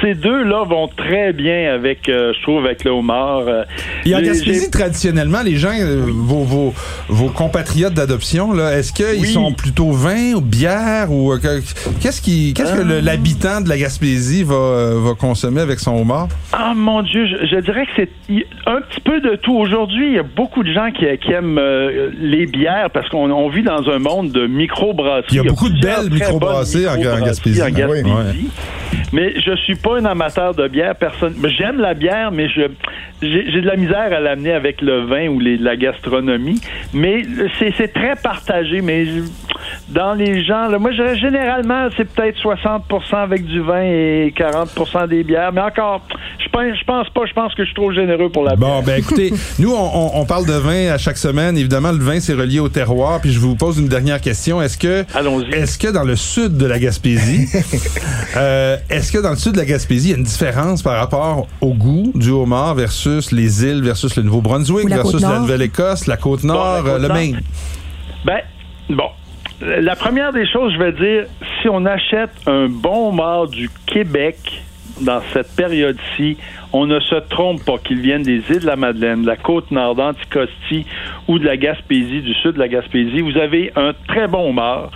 Ces 0.00 0.14
deux-là 0.14 0.64
vont 0.64 0.88
très 0.88 1.32
bien 1.32 1.72
avec, 1.74 2.08
euh, 2.08 2.32
je 2.36 2.42
trouve, 2.42 2.64
avec 2.64 2.84
le 2.84 2.90
homard. 2.90 3.42
euh. 3.46 3.64
Et 4.06 4.14
en 4.14 4.20
Gaspésie, 4.22 4.70
traditionnellement, 4.70 5.42
les 5.44 5.56
gens, 5.56 5.72
euh, 5.78 6.02
vos, 6.06 6.44
vos, 6.44 6.74
vos 7.08 7.28
compatriotes 7.28 7.94
d'adoption, 7.94 8.52
là, 8.52 8.76
est-ce 8.78 8.92
qu'ils 8.92 9.20
Oui. 9.22 9.28
sont 9.28 9.52
plutôt 9.52 9.90
vin 9.92 10.34
ou 10.34 10.40
bière 10.40 11.10
ou 11.10 11.36
que- 11.38 11.60
qu'est-ce 12.00 12.20
qui, 12.22 12.54
qu'est-ce 12.54 12.74
que 12.74 13.04
l'habitant 13.04 13.60
de 13.60 13.68
la 13.68 13.76
Gaspésie 13.78 14.42
va, 14.44 14.94
va 14.96 15.14
consommer 15.14 15.60
avec 15.60 15.78
son 15.80 15.96
homard? 15.96 16.28
Ah 16.52 16.72
mon 16.76 17.02
Dieu, 17.02 17.26
je, 17.26 17.46
je 17.46 17.56
dirais 17.60 17.86
que 17.86 17.92
c'est 17.96 18.10
un 18.66 18.80
petit 18.82 19.00
peu 19.00 19.20
de 19.20 19.36
tout. 19.36 19.54
Aujourd'hui, 19.56 20.06
il 20.08 20.14
y 20.14 20.18
a 20.18 20.22
beaucoup 20.22 20.62
de 20.62 20.72
gens 20.72 20.90
qui, 20.90 21.04
qui 21.18 21.32
aiment 21.32 21.58
euh, 21.58 22.10
les 22.20 22.46
bières 22.46 22.90
parce 22.92 23.08
qu'on 23.08 23.30
on 23.30 23.48
vit 23.48 23.62
dans 23.62 23.88
un 23.88 23.98
monde 23.98 24.30
de 24.32 24.46
microbrasseries. 24.46 25.26
Il 25.30 25.36
y 25.36 25.40
a 25.40 25.42
beaucoup 25.44 25.68
de 25.68 25.80
belles 25.80 26.10
microbrasseries 26.10 26.86
en- 26.86 26.92
en 27.20 27.24
Gaspésie. 27.24 27.62
en 27.62 27.66
Ah 27.66 27.86
oui. 27.90 28.48
Mais 29.12 29.34
je 29.40 29.54
suis 29.56 29.74
pas 29.76 29.87
un 29.94 30.04
amateur 30.04 30.54
de 30.54 30.68
bière. 30.68 30.94
Personne. 30.96 31.34
J'aime 31.56 31.78
la 31.80 31.94
bière, 31.94 32.30
mais 32.30 32.48
je 32.48 32.62
j'ai 33.20 33.60
de 33.60 33.66
la 33.66 33.76
misère 33.76 34.12
à 34.12 34.20
l'amener 34.20 34.52
avec 34.52 34.80
le 34.80 35.00
vin 35.00 35.28
ou 35.28 35.40
les, 35.40 35.56
la 35.56 35.76
gastronomie. 35.76 36.60
Mais 36.94 37.22
c'est 37.58 37.92
très 37.92 38.14
partagé. 38.14 38.80
Mais 38.80 39.06
dans 39.88 40.14
les 40.14 40.44
gens, 40.44 40.68
moi, 40.78 40.92
je, 40.92 41.14
généralement, 41.16 41.88
c'est 41.96 42.04
peut-être 42.04 42.38
60% 42.38 43.16
avec 43.16 43.44
du 43.44 43.60
vin 43.60 43.82
et 43.82 44.32
40% 44.36 45.08
des 45.08 45.24
bières. 45.24 45.52
Mais 45.52 45.62
encore, 45.62 46.02
je 46.38 46.47
pense, 46.50 46.78
je 46.78 46.84
pense 46.84 47.08
pas. 47.10 47.26
Je 47.26 47.32
pense 47.32 47.54
que 47.54 47.62
je 47.62 47.66
suis 47.66 47.74
trop 47.74 47.92
généreux 47.92 48.30
pour 48.30 48.44
la 48.44 48.56
bière. 48.56 48.68
Bon, 48.68 48.82
ben 48.82 48.98
écoutez, 48.98 49.32
nous, 49.58 49.72
on, 49.72 50.10
on, 50.14 50.24
parle 50.24 50.46
de 50.46 50.52
vin 50.52 50.92
à 50.92 50.98
chaque 50.98 51.18
semaine. 51.18 51.56
Évidemment, 51.56 51.92
le 51.92 51.98
vin, 51.98 52.20
c'est 52.20 52.34
relié 52.34 52.60
au 52.60 52.68
terroir. 52.68 53.20
Puis 53.20 53.32
je 53.32 53.38
vous 53.38 53.56
pose 53.56 53.78
une 53.78 53.88
dernière 53.88 54.20
question. 54.20 54.60
Est-ce 54.60 54.78
que, 54.78 55.04
est-ce 55.52 55.78
que 55.78 55.88
dans 55.88 56.04
le 56.04 56.16
sud 56.16 56.56
de 56.56 56.66
la 56.66 56.78
Gaspésie, 56.78 57.48
euh, 58.36 58.76
est-ce 58.90 59.12
que 59.12 59.18
dans 59.18 59.30
le 59.30 59.36
sud 59.36 59.52
de 59.52 59.58
la 59.58 59.64
Gaspésie, 59.64 60.08
il 60.08 60.10
y 60.12 60.14
a 60.14 60.18
une 60.18 60.24
différence 60.24 60.82
par 60.82 60.98
rapport 60.98 61.46
au 61.60 61.74
goût 61.74 62.12
du 62.14 62.30
homard 62.30 62.74
versus 62.74 63.32
les 63.32 63.64
îles, 63.64 63.82
versus 63.82 64.16
le 64.16 64.22
Nouveau-Brunswick, 64.22 64.88
versus 64.88 65.22
la 65.22 65.40
Nouvelle-Écosse, 65.40 66.06
la 66.06 66.16
Côte-Nord, 66.16 66.98
le 66.98 67.08
Maine? 67.08 67.40
Ben, 68.24 68.40
bon. 68.90 69.08
La 69.60 69.96
première 69.96 70.32
des 70.32 70.46
choses, 70.46 70.72
je 70.72 70.78
vais 70.78 70.92
dire, 70.92 71.26
si 71.60 71.68
on 71.68 71.84
achète 71.84 72.30
un 72.46 72.68
bon 72.68 73.08
homard 73.08 73.48
du 73.48 73.68
Québec 73.86 74.36
dans 75.00 75.20
cette 75.32 75.54
période-ci, 75.56 76.36
on 76.72 76.86
ne 76.86 77.00
se 77.00 77.14
trompe 77.14 77.64
pas 77.64 77.78
qu'ils 77.78 78.00
viennent 78.00 78.22
des 78.22 78.42
îles 78.50 78.60
de 78.60 78.66
la 78.66 78.76
Madeleine, 78.76 79.22
de 79.22 79.26
la 79.26 79.36
côte 79.36 79.70
nord 79.70 79.94
d'Anticosti 79.94 80.84
ou 81.26 81.38
de 81.38 81.44
la 81.44 81.56
Gaspésie, 81.56 82.20
du 82.20 82.34
sud 82.34 82.52
de 82.52 82.58
la 82.58 82.68
Gaspésie. 82.68 83.20
Vous 83.20 83.38
avez 83.38 83.72
un 83.76 83.92
très 84.06 84.28
bon 84.28 84.50
homard 84.50 84.90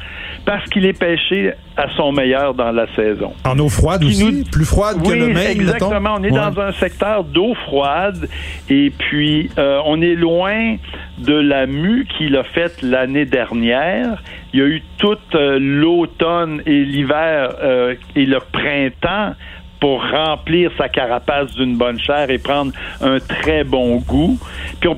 parce 0.45 0.65
qu'il 0.71 0.85
est 0.85 0.99
pêché 0.99 1.53
à 1.77 1.89
son 1.97 2.13
meilleur 2.13 2.55
dans 2.55 2.73
la 2.73 2.87
saison. 2.95 3.33
En 3.45 3.59
eau 3.59 3.69
froide 3.69 4.05
aussi? 4.05 4.45
Plus 4.51 4.65
froide 4.65 5.03
que 5.03 5.13
le 5.13 5.29
Maine, 5.29 5.61
exactement. 5.61 6.17
On 6.19 6.25
est 6.25 6.31
dans 6.31 6.59
un 6.61 6.73
secteur 6.73 7.25
d'eau 7.25 7.55
froide 7.67 8.29
et 8.69 8.91
puis 8.91 9.51
euh, 9.59 9.81
on 9.87 10.01
est 10.03 10.15
loin 10.15 10.77
de 11.19 11.35
la 11.35 11.67
mue 11.67 12.07
qu'il 12.17 12.37
a 12.37 12.45
faite 12.45 12.83
l'année 12.83 13.25
dernière. 13.25 14.23
Il 14.53 14.61
y 14.61 14.63
a 14.63 14.67
eu 14.67 14.83
toute 14.99 15.35
euh, 15.35 15.59
l'automne 15.59 16.63
et 16.67 16.85
l'hiver 16.85 17.55
euh, 17.63 17.95
et 18.15 18.27
le 18.27 18.39
printemps 18.53 19.35
pour 19.83 20.01
remplir 20.01 20.71
sa 20.79 20.89
carapace 20.89 21.53
d'une 21.57 21.77
bonne 21.77 21.99
chair 21.99 22.31
et 22.31 22.39
prendre 22.39 22.71
un 23.01 23.19
très 23.19 23.65
bon 23.65 23.97
goût. 23.97 24.39
Puis 24.79 24.89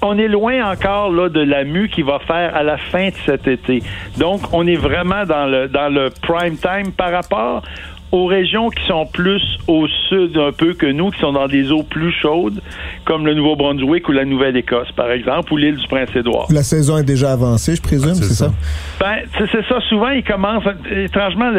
on, 0.00 0.16
est 0.16 0.28
loin 0.28 0.72
encore 0.72 1.12
là 1.12 1.28
de 1.28 1.42
la 1.42 1.64
mue 1.64 1.90
qui 1.90 2.00
va 2.00 2.20
faire 2.20 2.56
à 2.56 2.62
la 2.62 2.78
fin 2.78 3.08
de 3.10 3.14
cet 3.26 3.46
été. 3.46 3.82
Donc 4.16 4.40
on 4.54 4.66
est 4.66 4.76
vraiment 4.76 5.26
dans 5.26 5.44
le 5.44 5.68
dans 5.68 5.90
le 5.90 6.08
prime 6.22 6.56
time 6.56 6.90
par 6.90 7.12
rapport 7.12 7.62
aux 8.12 8.26
régions 8.26 8.70
qui 8.70 8.84
sont 8.86 9.06
plus 9.06 9.42
au 9.68 9.86
sud 10.08 10.36
un 10.36 10.52
peu 10.52 10.74
que 10.74 10.86
nous, 10.86 11.10
qui 11.10 11.20
sont 11.20 11.32
dans 11.32 11.46
des 11.46 11.70
eaux 11.70 11.82
plus 11.84 12.12
chaudes, 12.12 12.60
comme 13.04 13.24
le 13.24 13.34
Nouveau-Brunswick 13.34 14.08
ou 14.08 14.12
la 14.12 14.24
Nouvelle-Écosse, 14.24 14.90
par 14.92 15.10
exemple, 15.10 15.52
ou 15.52 15.56
l'île 15.56 15.76
du 15.76 15.86
Prince-Édouard. 15.86 16.48
La 16.50 16.62
saison 16.62 16.98
est 16.98 17.04
déjà 17.04 17.32
avancée, 17.32 17.76
je 17.76 17.82
présume, 17.82 18.14
c'est 18.14 18.34
ça? 18.34 18.52
Ben, 18.98 19.18
c'est 19.38 19.64
ça. 19.68 19.80
Souvent, 19.88 20.10
il 20.10 20.24
commence. 20.24 20.64
Étrangement, 20.90 21.52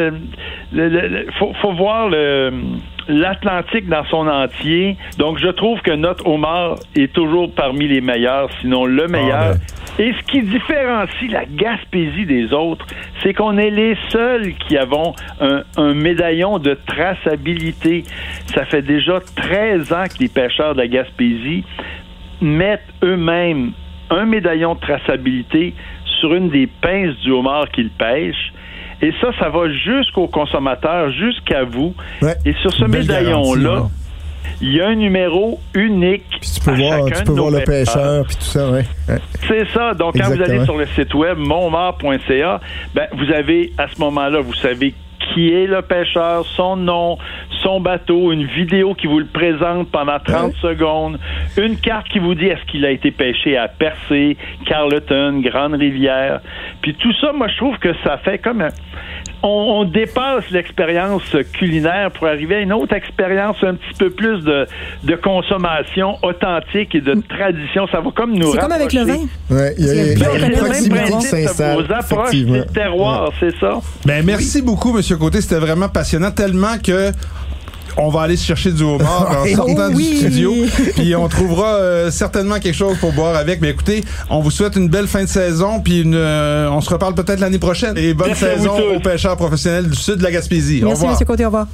il 0.74 1.26
faut 1.40 1.74
voir 1.74 2.10
le 2.10 2.52
l'Atlantique 3.12 3.88
dans 3.88 4.06
son 4.06 4.28
entier. 4.28 4.98
Donc, 5.18 5.38
je 5.38 5.48
trouve 5.48 5.82
que 5.82 5.92
notre 5.92 6.26
homard 6.28 6.76
est 6.96 7.12
toujours 7.12 7.54
parmi 7.54 7.88
les 7.88 8.02
meilleurs, 8.02 8.50
sinon 8.62 8.86
le 8.86 9.08
meilleur. 9.08 9.54
Ah, 9.54 9.54
ben. 9.54 10.06
Et 10.06 10.14
ce 10.14 10.32
qui 10.32 10.42
différencie 10.42 11.30
la 11.30 11.46
Gaspésie 11.46 12.26
des 12.26 12.54
autres, 12.54 12.86
c'est 13.22 13.34
qu'on 13.34 13.58
est 13.58 13.70
les 13.70 13.98
seuls 14.10 14.54
qui 14.68 14.78
avons 14.78 15.14
un, 15.42 15.64
un, 15.78 15.94
médaillon 15.94 16.60
de 16.60 16.78
traçabilité. 16.88 18.04
Ça 18.48 18.66
fait 18.66 18.82
déjà 18.82 19.20
13 19.36 19.94
ans 19.94 20.06
que 20.06 20.20
les 20.20 20.30
pêcheurs 20.30 20.74
de 20.74 20.80
la 20.80 20.88
Gaspésie 20.88 21.66
mettent 22.42 22.88
eux-mêmes 23.04 23.74
un 24.10 24.26
médaillon 24.26 24.76
de 24.76 24.80
traçabilité 24.80 25.74
sur 26.20 26.34
une 26.34 26.50
des 26.50 26.68
pinces 26.68 27.18
du 27.18 27.32
homard 27.32 27.70
qu'ils 27.70 27.90
pêchent. 27.90 28.51
Et 29.02 29.12
ça, 29.20 29.30
ça 29.40 29.50
va 29.50 29.70
jusqu'au 29.72 30.28
consommateur, 30.28 31.12
jusqu'à 31.12 31.64
vous. 31.64 31.94
Et 32.46 32.54
sur 32.62 32.72
ce 32.72 32.86
médaillon-là, 32.86 33.88
il 34.62 34.76
y 34.76 34.82
a 34.82 34.88
un 34.88 34.96
numéro 34.96 35.60
unique. 35.74 36.24
Puis 36.40 36.52
tu 36.56 36.62
peux 36.62 36.76
voir, 36.76 37.06
tu 37.06 37.24
peux 37.24 37.34
voir 37.34 37.52
le 37.52 37.64
pêcheur, 37.64 38.26
puis 38.28 38.36
tout 38.36 38.44
ça, 38.44 38.70
ouais. 38.70 38.86
C'est 39.48 39.68
ça. 39.74 39.94
Donc, 39.94 40.18
quand 40.18 40.30
vous 40.30 40.42
allez 40.42 40.64
sur 40.66 40.78
le 40.78 40.86
site 40.88 41.14
web 41.14 41.38
monmar.ca, 41.38 42.62
ben, 42.94 43.08
vous 43.14 43.32
avez, 43.34 43.74
à 43.78 43.88
ce 43.88 44.00
moment-là, 44.00 44.42
vous 44.42 44.54
savez 44.56 44.94
qui 45.34 45.54
est 45.54 45.68
le 45.68 45.82
pêcheur, 45.82 46.46
son 46.56 46.76
nom, 46.76 47.18
son 47.62 47.80
bateau, 47.80 48.32
une 48.32 48.46
vidéo 48.46 48.94
qui 48.94 49.08
vous 49.08 49.20
le 49.20 49.26
présente 49.26 49.90
pendant 49.92 50.20
30 50.20 50.54
secondes, 50.62 51.20
une 51.58 51.78
carte 51.78 52.08
qui 52.10 52.20
vous 52.20 52.36
dit 52.36 52.46
est-ce 52.46 52.66
qu'il 52.72 52.86
a 52.86 52.92
été 52.92 53.12
pêché 53.12 53.58
à 53.58 53.68
Percé, 53.68 54.38
Carleton, 54.66 55.42
Grande 55.42 55.76
Rivière. 55.76 56.42
Puis 56.82 56.96
tout 56.96 57.14
ça, 57.20 57.32
moi, 57.34 57.48
je 57.48 57.58
trouve 57.58 57.78
que 57.78 57.94
ça 58.04 58.18
fait 58.18 58.40
comme 58.40 58.62
un, 58.62 58.70
on, 59.44 59.86
dépasse 59.86 60.50
l'expérience 60.52 61.36
culinaire 61.54 62.12
pour 62.12 62.28
arriver 62.28 62.56
à 62.56 62.60
une 62.60 62.74
autre 62.74 62.94
expérience 62.94 63.58
un 63.64 63.76
petit 63.76 63.98
peu 63.98 64.10
plus 64.10 64.44
de, 64.44 64.68
de 65.04 65.16
consommation 65.16 66.18
authentique 66.22 66.94
et 66.96 67.02
de 67.02 67.16
tradition. 67.28 67.88
Ça 67.92 68.02
va 68.02 68.12
comme 68.12 68.34
nous 68.34 68.52
C'est 68.52 68.60
comme 68.60 68.72
avec 68.72 68.94
le 68.94 69.04
vin. 69.04 69.20
Ouais, 69.50 69.74
il 69.78 69.86
y 69.86 69.90
a, 69.90 70.48
une 70.48 70.52
proximité 70.52 71.46
vos 71.74 71.94
approches 71.94 72.32
des 72.32 72.66
terroirs, 72.74 73.32
c'est 73.40 73.58
ça? 73.60 73.80
Ben, 74.06 74.24
merci 74.26 74.62
beaucoup, 74.62 74.94
Monsieur 74.94 75.18
Côté. 75.18 75.42
C'était 75.42 75.60
vraiment 75.60 75.90
passionnant, 75.90 76.32
tellement 76.32 76.78
que 76.84 77.12
on 77.98 78.10
va 78.10 78.22
aller 78.22 78.38
chercher 78.38 78.72
du 78.72 78.84
homard 78.84 79.44
en 79.44 79.56
sortant 79.56 79.90
du 79.90 80.04
studio. 80.04 80.54
Puis 80.96 81.16
on 81.16 81.28
trouvera 81.28 81.76
euh, 81.76 82.12
certainement 82.12 82.60
quelque 82.60 82.76
chose 82.76 82.98
pour 82.98 83.14
boire 83.14 83.36
avec. 83.36 83.62
Mais 83.62 83.70
écoutez, 83.70 84.04
on 84.30 84.40
vous 84.40 84.52
souhaite 84.52 84.76
une 84.76 84.90
belle 84.90 85.08
fin 85.08 85.24
de 85.24 85.30
saison. 85.30 85.80
Puis 85.82 86.02
une, 86.02 86.16
euh, 86.16 86.70
on 86.72 86.82
se 86.82 86.90
reparle 86.90 87.16
peut-être 87.16 87.40
l'année 87.40 87.60
prochaine. 87.60 87.98
Et 87.98 88.14
bonne 88.14 88.36
saison 88.36 88.78
aux 88.96 89.00
pêcheurs 89.00 89.38
professionnels 89.38 89.90
du 89.90 89.98
sud 89.98 90.16
de 90.16 90.24
la 90.24 90.32
Gaspésie. 90.32 90.82
Merci, 90.84 91.06
M. 91.06 91.16
Côté. 91.26 91.46
Au 91.46 91.50
revoir. 91.50 91.68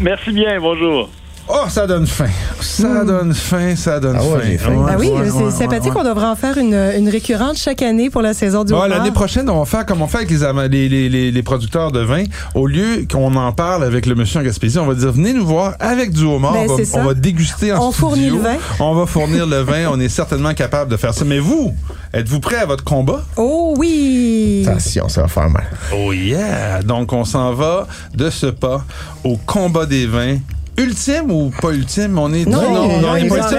Merci 0.00 0.32
bien. 0.32 0.60
Bonjour. 0.60 1.08
Oh, 1.46 1.64
ça 1.68 1.86
donne 1.86 2.06
faim. 2.06 2.30
Ça 2.60 2.88
hmm. 2.88 3.06
donne 3.06 3.34
faim, 3.34 3.76
ça 3.76 4.00
donne 4.00 4.16
ah 4.18 4.22
faim. 4.58 4.86
ah 4.88 4.96
oui, 4.98 5.10
c'est 5.24 5.50
sympathique. 5.50 5.92
On 5.94 6.02
devrait 6.02 6.26
en 6.26 6.36
faire 6.36 6.56
une, 6.56 6.74
une, 6.74 7.08
récurrente 7.08 7.56
chaque 7.56 7.82
année 7.82 8.08
pour 8.08 8.22
la 8.22 8.32
saison 8.32 8.64
du 8.64 8.72
ouais, 8.72 8.88
L'année 8.88 9.10
prochaine, 9.10 9.50
on 9.50 9.58
va 9.58 9.64
faire 9.66 9.84
comme 9.84 10.00
on 10.00 10.06
fait 10.06 10.18
avec 10.18 10.30
les, 10.30 10.88
les, 10.88 11.08
les, 11.08 11.30
les 11.30 11.42
producteurs 11.42 11.92
de 11.92 12.00
vin. 12.00 12.24
Au 12.54 12.66
lieu 12.66 13.06
qu'on 13.10 13.34
en 13.36 13.52
parle 13.52 13.84
avec 13.84 14.06
le 14.06 14.14
monsieur 14.14 14.40
en 14.40 14.42
Gaspésie, 14.42 14.78
on 14.78 14.86
va 14.86 14.94
dire 14.94 15.12
venez 15.12 15.34
nous 15.34 15.46
voir 15.46 15.74
avec 15.80 16.12
du 16.12 16.24
homard. 16.24 16.54
Ben, 16.54 16.68
on, 16.94 17.02
va, 17.04 17.14
déguster 17.14 17.72
en 17.72 17.88
on 17.88 17.92
Fournit 17.92 18.30
le 18.30 18.38
vin. 18.38 18.56
On 18.80 18.94
va 18.94 19.06
fournir 19.06 19.46
le 19.46 19.60
vin. 19.60 19.88
On 19.90 20.00
est 20.00 20.08
certainement 20.08 20.54
capable 20.54 20.90
de 20.90 20.96
faire 20.96 21.12
ça. 21.12 21.24
Mais 21.26 21.38
vous, 21.38 21.74
êtes-vous 22.14 22.40
prêt 22.40 22.56
à 22.56 22.66
votre 22.66 22.84
combat? 22.84 23.22
Oh 23.36 23.74
oui! 23.76 24.64
Attention, 24.66 25.08
ça 25.08 25.22
va 25.22 25.28
faire 25.28 25.50
mal. 25.50 25.66
Oh 25.94 26.12
yeah! 26.12 26.82
Donc, 26.82 27.12
on 27.12 27.24
s'en 27.24 27.52
va 27.52 27.86
de 28.14 28.30
ce 28.30 28.46
pas 28.46 28.84
au 29.24 29.36
combat 29.36 29.84
des 29.84 30.06
vins 30.06 30.38
ultime 30.76 31.30
ou 31.30 31.50
pas 31.50 31.70
ultime? 31.70 32.18
On 32.18 32.32
est 32.32 32.44
non, 32.46 32.62
non, 32.62 33.00
non, 33.00 33.16
il, 33.16 33.32
reste, 33.32 33.54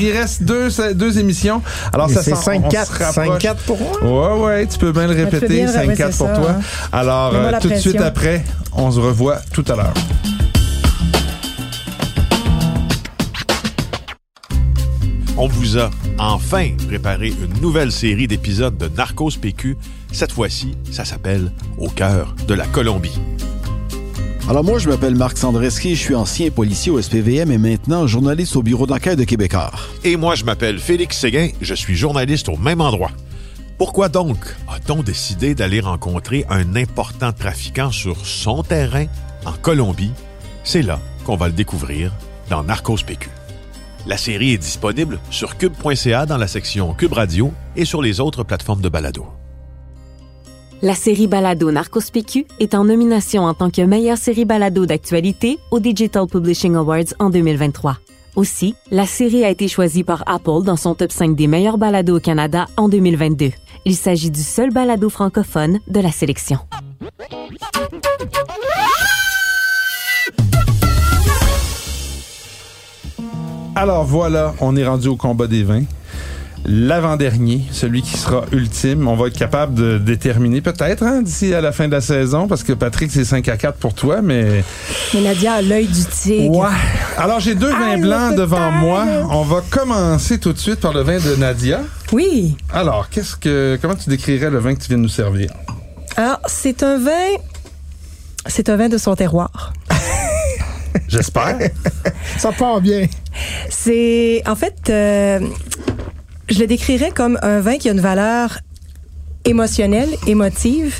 il, 0.00 0.10
reste, 0.10 0.42
deux, 0.42 0.68
deux 0.94 1.18
émissions. 1.18 1.62
Alors, 1.92 2.10
ça 2.10 2.22
c'est 2.22 2.32
5-4. 2.32 3.12
5-4 3.12 3.54
pour 3.66 3.78
moi? 4.02 4.36
Ouais, 4.36 4.44
ouais, 4.44 4.66
tu 4.66 4.78
peux 4.78 4.92
bien 4.92 5.06
le 5.06 5.14
répéter. 5.14 5.66
5-4 5.66 6.16
pour 6.16 6.32
toi. 6.32 6.50
Hein. 6.50 6.60
Alors, 6.92 7.32
euh, 7.34 7.52
tout 7.60 7.68
de 7.68 7.76
suite 7.76 8.00
après, 8.00 8.44
on 8.72 8.90
se 8.90 9.00
revoit 9.00 9.38
tout 9.52 9.64
à 9.68 9.76
l'heure. 9.76 9.94
On 15.40 15.46
vous 15.46 15.78
a 15.78 15.90
enfin 16.18 16.70
préparé 16.88 17.28
une 17.28 17.60
nouvelle 17.60 17.92
série 17.92 18.26
d'épisodes 18.26 18.76
de 18.76 18.88
Narcos 18.88 19.38
PQ. 19.40 19.76
Cette 20.10 20.32
fois-ci, 20.32 20.76
ça 20.90 21.04
s'appelle 21.04 21.52
Au 21.78 21.88
cœur 21.88 22.34
de 22.48 22.54
la 22.54 22.66
Colombie. 22.66 23.20
Alors 24.48 24.64
moi, 24.64 24.78
je 24.78 24.88
m'appelle 24.88 25.14
Marc 25.14 25.36
Sandreski, 25.36 25.94
je 25.94 26.00
suis 26.00 26.14
ancien 26.14 26.48
policier 26.50 26.90
au 26.90 27.02
SPVM 27.02 27.52
et 27.52 27.58
maintenant 27.58 28.06
journaliste 28.06 28.56
au 28.56 28.62
bureau 28.62 28.86
d'enquête 28.86 29.18
de 29.18 29.24
Québécois. 29.24 29.70
Et 30.04 30.16
moi, 30.16 30.36
je 30.36 30.44
m'appelle 30.46 30.78
Félix 30.78 31.18
Séguin, 31.18 31.50
je 31.60 31.74
suis 31.74 31.94
journaliste 31.94 32.48
au 32.48 32.56
même 32.56 32.80
endroit. 32.80 33.10
Pourquoi 33.76 34.08
donc 34.08 34.38
a-t-on 34.66 35.02
décidé 35.02 35.54
d'aller 35.54 35.80
rencontrer 35.80 36.46
un 36.48 36.76
important 36.76 37.30
trafiquant 37.30 37.90
sur 37.90 38.24
son 38.24 38.62
terrain 38.62 39.04
en 39.44 39.52
Colombie? 39.52 40.12
C'est 40.64 40.80
là 40.80 40.98
qu'on 41.26 41.36
va 41.36 41.48
le 41.48 41.54
découvrir 41.54 42.10
dans 42.48 42.64
Narcos 42.64 43.04
PQ. 43.06 43.28
La 44.06 44.16
série 44.16 44.54
est 44.54 44.58
disponible 44.58 45.18
sur 45.28 45.58
cube.ca 45.58 46.24
dans 46.24 46.38
la 46.38 46.48
section 46.48 46.94
Cube 46.94 47.12
Radio 47.12 47.52
et 47.76 47.84
sur 47.84 48.00
les 48.00 48.18
autres 48.18 48.44
plateformes 48.44 48.80
de 48.80 48.88
balado. 48.88 49.26
La 50.80 50.94
série 50.94 51.26
balado 51.26 51.72
Narcos 51.72 52.12
PQ 52.12 52.46
est 52.60 52.72
en 52.72 52.84
nomination 52.84 53.42
en 53.42 53.52
tant 53.52 53.68
que 53.68 53.82
meilleure 53.82 54.16
série 54.16 54.44
balado 54.44 54.86
d'actualité 54.86 55.58
au 55.72 55.80
Digital 55.80 56.28
Publishing 56.28 56.76
Awards 56.76 57.14
en 57.18 57.30
2023. 57.30 57.98
Aussi, 58.36 58.76
la 58.92 59.04
série 59.04 59.44
a 59.44 59.50
été 59.50 59.66
choisie 59.66 60.04
par 60.04 60.22
Apple 60.26 60.62
dans 60.62 60.76
son 60.76 60.94
top 60.94 61.10
5 61.10 61.34
des 61.34 61.48
meilleurs 61.48 61.78
balados 61.78 62.18
au 62.18 62.20
Canada 62.20 62.68
en 62.76 62.88
2022. 62.88 63.50
Il 63.86 63.96
s'agit 63.96 64.30
du 64.30 64.40
seul 64.40 64.70
balado 64.70 65.08
francophone 65.08 65.80
de 65.88 65.98
la 65.98 66.12
sélection. 66.12 66.58
Alors 73.74 74.04
voilà, 74.04 74.54
on 74.60 74.76
est 74.76 74.86
rendu 74.86 75.08
au 75.08 75.16
combat 75.16 75.48
des 75.48 75.64
vins. 75.64 75.82
L'avant-dernier, 76.66 77.62
celui 77.70 78.02
qui 78.02 78.16
sera 78.16 78.44
ultime, 78.52 79.08
on 79.08 79.16
va 79.16 79.28
être 79.28 79.38
capable 79.38 79.74
de 79.74 79.98
déterminer 79.98 80.60
peut-être 80.60 81.02
hein, 81.02 81.22
d'ici 81.22 81.54
à 81.54 81.60
la 81.60 81.72
fin 81.72 81.86
de 81.86 81.92
la 81.92 82.00
saison, 82.00 82.46
parce 82.46 82.62
que 82.62 82.72
Patrick, 82.72 83.10
c'est 83.10 83.24
5 83.24 83.48
à 83.48 83.56
4 83.56 83.78
pour 83.78 83.94
toi, 83.94 84.20
mais... 84.22 84.64
Mais 85.14 85.20
Nadia 85.22 85.54
a 85.54 85.62
l'œil 85.62 85.86
du 85.86 86.04
tigre. 86.04 86.58
Ouais. 86.58 86.68
Alors 87.16 87.40
j'ai 87.40 87.54
deux 87.54 87.70
vins 87.70 87.98
blancs 87.98 88.34
devant 88.36 88.70
moi. 88.70 89.06
On 89.30 89.42
va 89.42 89.62
commencer 89.70 90.38
tout 90.38 90.52
de 90.52 90.58
suite 90.58 90.80
par 90.80 90.92
le 90.92 91.00
vin 91.02 91.18
de 91.18 91.36
Nadia. 91.36 91.80
Oui. 92.12 92.56
Alors, 92.72 93.08
qu'est-ce 93.10 93.36
que, 93.36 93.78
comment 93.80 93.94
tu 93.94 94.08
décrirais 94.08 94.50
le 94.50 94.58
vin 94.58 94.74
que 94.74 94.80
tu 94.80 94.88
viens 94.88 94.98
de 94.98 95.02
nous 95.02 95.08
servir? 95.08 95.50
Alors, 96.16 96.40
c'est 96.46 96.82
un 96.82 96.98
vin. 96.98 97.36
C'est 98.46 98.68
un 98.68 98.76
vin 98.76 98.88
de 98.88 98.98
son 98.98 99.14
terroir. 99.14 99.72
J'espère. 101.08 101.58
Ça 102.38 102.50
part 102.52 102.80
bien. 102.80 103.06
C'est. 103.68 104.42
En 104.46 104.56
fait, 104.56 104.76
euh, 104.88 105.40
je 106.48 106.58
le 106.60 106.66
décrirais 106.66 107.10
comme 107.10 107.38
un 107.42 107.60
vin 107.60 107.76
qui 107.78 107.88
a 107.88 107.92
une 107.92 108.00
valeur 108.00 108.58
émotionnelle, 109.44 110.10
émotive, 110.26 110.96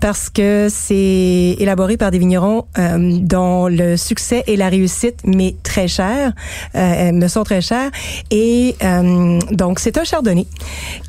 parce 0.00 0.30
que 0.30 0.68
c'est 0.70 1.56
élaboré 1.58 1.98
par 1.98 2.10
des 2.10 2.18
vignerons 2.18 2.64
euh, 2.78 3.18
dont 3.20 3.66
le 3.68 3.96
succès 3.98 4.42
et 4.46 4.56
la 4.56 4.70
réussite 4.70 5.16
mais 5.24 5.56
très 5.62 5.86
cher, 5.86 6.32
euh, 6.76 7.12
me 7.12 7.28
sont 7.28 7.42
très 7.44 7.60
chers. 7.60 7.90
Et 8.30 8.74
euh, 8.82 9.38
donc, 9.50 9.80
c'est 9.80 9.98
un 9.98 10.04
chardonnay 10.04 10.46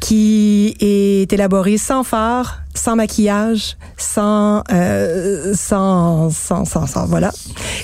qui 0.01 0.75
est 0.81 1.31
élaboré 1.31 1.77
sans 1.77 2.03
phare, 2.03 2.62
sans 2.74 2.98
maquillage, 2.98 3.77
sans, 3.95 4.63
euh, 4.74 5.53
sans, 5.53 6.29
sans, 6.31 6.65
sans, 6.65 6.88
sans- 6.88 7.05
voilà. 7.05 7.31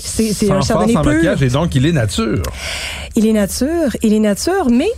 C'est 0.01 0.51
un 0.51 0.59
chardonnay 0.61 0.93
sans 0.93 1.01
pur. 1.03 1.11
maquillage, 1.13 1.43
et 1.43 1.49
donc 1.49 1.75
il 1.75 1.85
est 1.85 1.93
nature. 1.93 2.41
Il 3.15 3.25
est 3.25 3.33
nature, 3.33 3.95
il 4.03 4.11
est 4.13 4.19
nature, 4.19 4.69
mais 4.69 4.89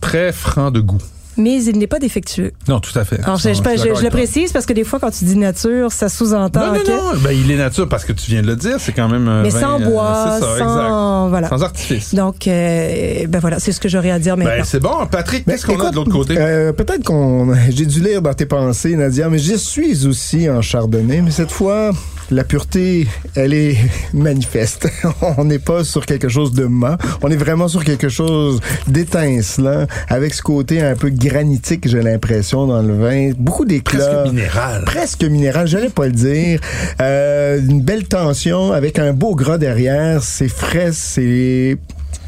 Très 0.00 0.32
franc 0.32 0.70
de 0.70 0.80
goût. 0.80 1.02
Mais 1.40 1.62
il 1.64 1.78
n'est 1.78 1.86
pas 1.86 1.98
défectueux. 1.98 2.52
Non, 2.68 2.80
tout 2.80 2.96
à 2.98 3.04
fait. 3.04 3.20
Alors, 3.22 3.36
je, 3.38 3.48
Non, 3.48 3.54
je- 3.54 3.60
suis 3.60 3.64
je- 3.78 3.82
d'accord 3.84 3.98
je 3.98 4.04
le 4.04 4.10
précise 4.10 4.52
parce 4.52 4.66
que 4.66 4.72
des 4.72 4.84
fois, 4.84 4.98
quand 5.00 5.10
tu 5.10 5.24
dis 5.24 5.36
nature, 5.36 5.90
ça 5.92 6.08
sous-entend 6.08 6.60
Non, 6.60 6.72
non, 6.74 6.80
non. 7.14 7.18
Ben, 7.22 7.32
il 7.32 7.50
est 7.50 7.56
nature 7.56 7.88
parce 7.88 8.04
que 8.04 8.12
tu 8.12 8.30
viens 8.30 8.42
de 8.42 8.46
le 8.46 8.56
dire. 8.56 8.76
C'est 8.78 8.92
quand 8.92 9.08
même 9.08 9.26
un 9.28 9.42
Mais 9.42 9.50
sans 9.50 9.80
euh, 9.80 9.84
bois, 9.84 10.38
ça, 10.40 10.58
sans... 10.58 11.28
Voilà. 11.30 11.48
Sans 11.48 11.62
artifice. 11.62 12.14
Donc, 12.14 12.46
euh, 12.46 13.26
ben 13.28 13.38
voilà, 13.40 13.58
c'est 13.58 13.72
ce 13.72 13.80
que 13.80 13.88
j'aurais 13.88 14.10
à 14.10 14.18
dire 14.18 14.36
maintenant. 14.36 14.52
Ben, 14.58 14.64
c'est 14.64 14.80
bon. 14.80 15.06
Patrick, 15.10 15.46
Ben, 15.46 15.52
qu'est-ce 15.54 15.66
qu'on 15.66 15.80
a 15.80 15.90
de 15.90 15.96
l'autre 15.96 16.12
côté? 16.12 16.34
euh, 16.38 16.72
Peut-être 16.72 17.04
qu'on. 17.04 17.54
J'ai 17.70 17.86
dû 17.86 18.00
lire 18.00 18.22
dans 18.22 18.34
tes 18.34 18.46
pensées, 18.46 18.96
Nadia, 18.96 19.28
mais 19.28 19.38
je 19.38 19.54
suis 19.54 20.06
aussi 20.06 20.48
en 20.50 20.60
chardonnay, 20.62 21.22
mais 21.22 21.30
cette 21.30 21.50
fois, 21.52 21.90
la 22.30 22.44
pureté, 22.44 23.06
elle 23.34 23.54
est 23.54 23.76
manifeste. 24.14 24.88
on 25.38 25.44
n'est 25.44 25.58
pas 25.58 25.84
sur 25.84 26.04
quelque 26.06 26.28
chose 26.28 26.52
de 26.52 26.64
mat. 26.66 26.98
On 27.22 27.30
est 27.30 27.36
vraiment 27.36 27.68
sur 27.68 27.84
quelque 27.84 28.08
chose 28.08 28.60
d'étincelant, 28.88 29.86
avec 30.08 30.34
ce 30.34 30.42
côté 30.42 30.80
un 30.82 30.94
peu 30.94 31.10
granitique, 31.30 31.86
j'ai 31.86 32.02
l'impression, 32.02 32.66
dans 32.66 32.82
le 32.82 32.94
vin. 32.94 33.30
Beaucoup 33.38 33.64
d'éclat. 33.64 34.04
Presque 34.04 34.32
minéral. 34.32 34.84
Presque 34.84 35.24
minéral, 35.24 35.66
j'allais 35.68 35.88
pas 35.88 36.06
le 36.06 36.12
dire. 36.12 36.60
Euh, 37.00 37.60
une 37.60 37.82
belle 37.82 38.08
tension 38.08 38.72
avec 38.72 38.98
un 38.98 39.12
beau 39.12 39.36
gras 39.36 39.56
derrière. 39.56 40.22
C'est 40.22 40.48
frais, 40.48 40.90
c'est 40.92 41.78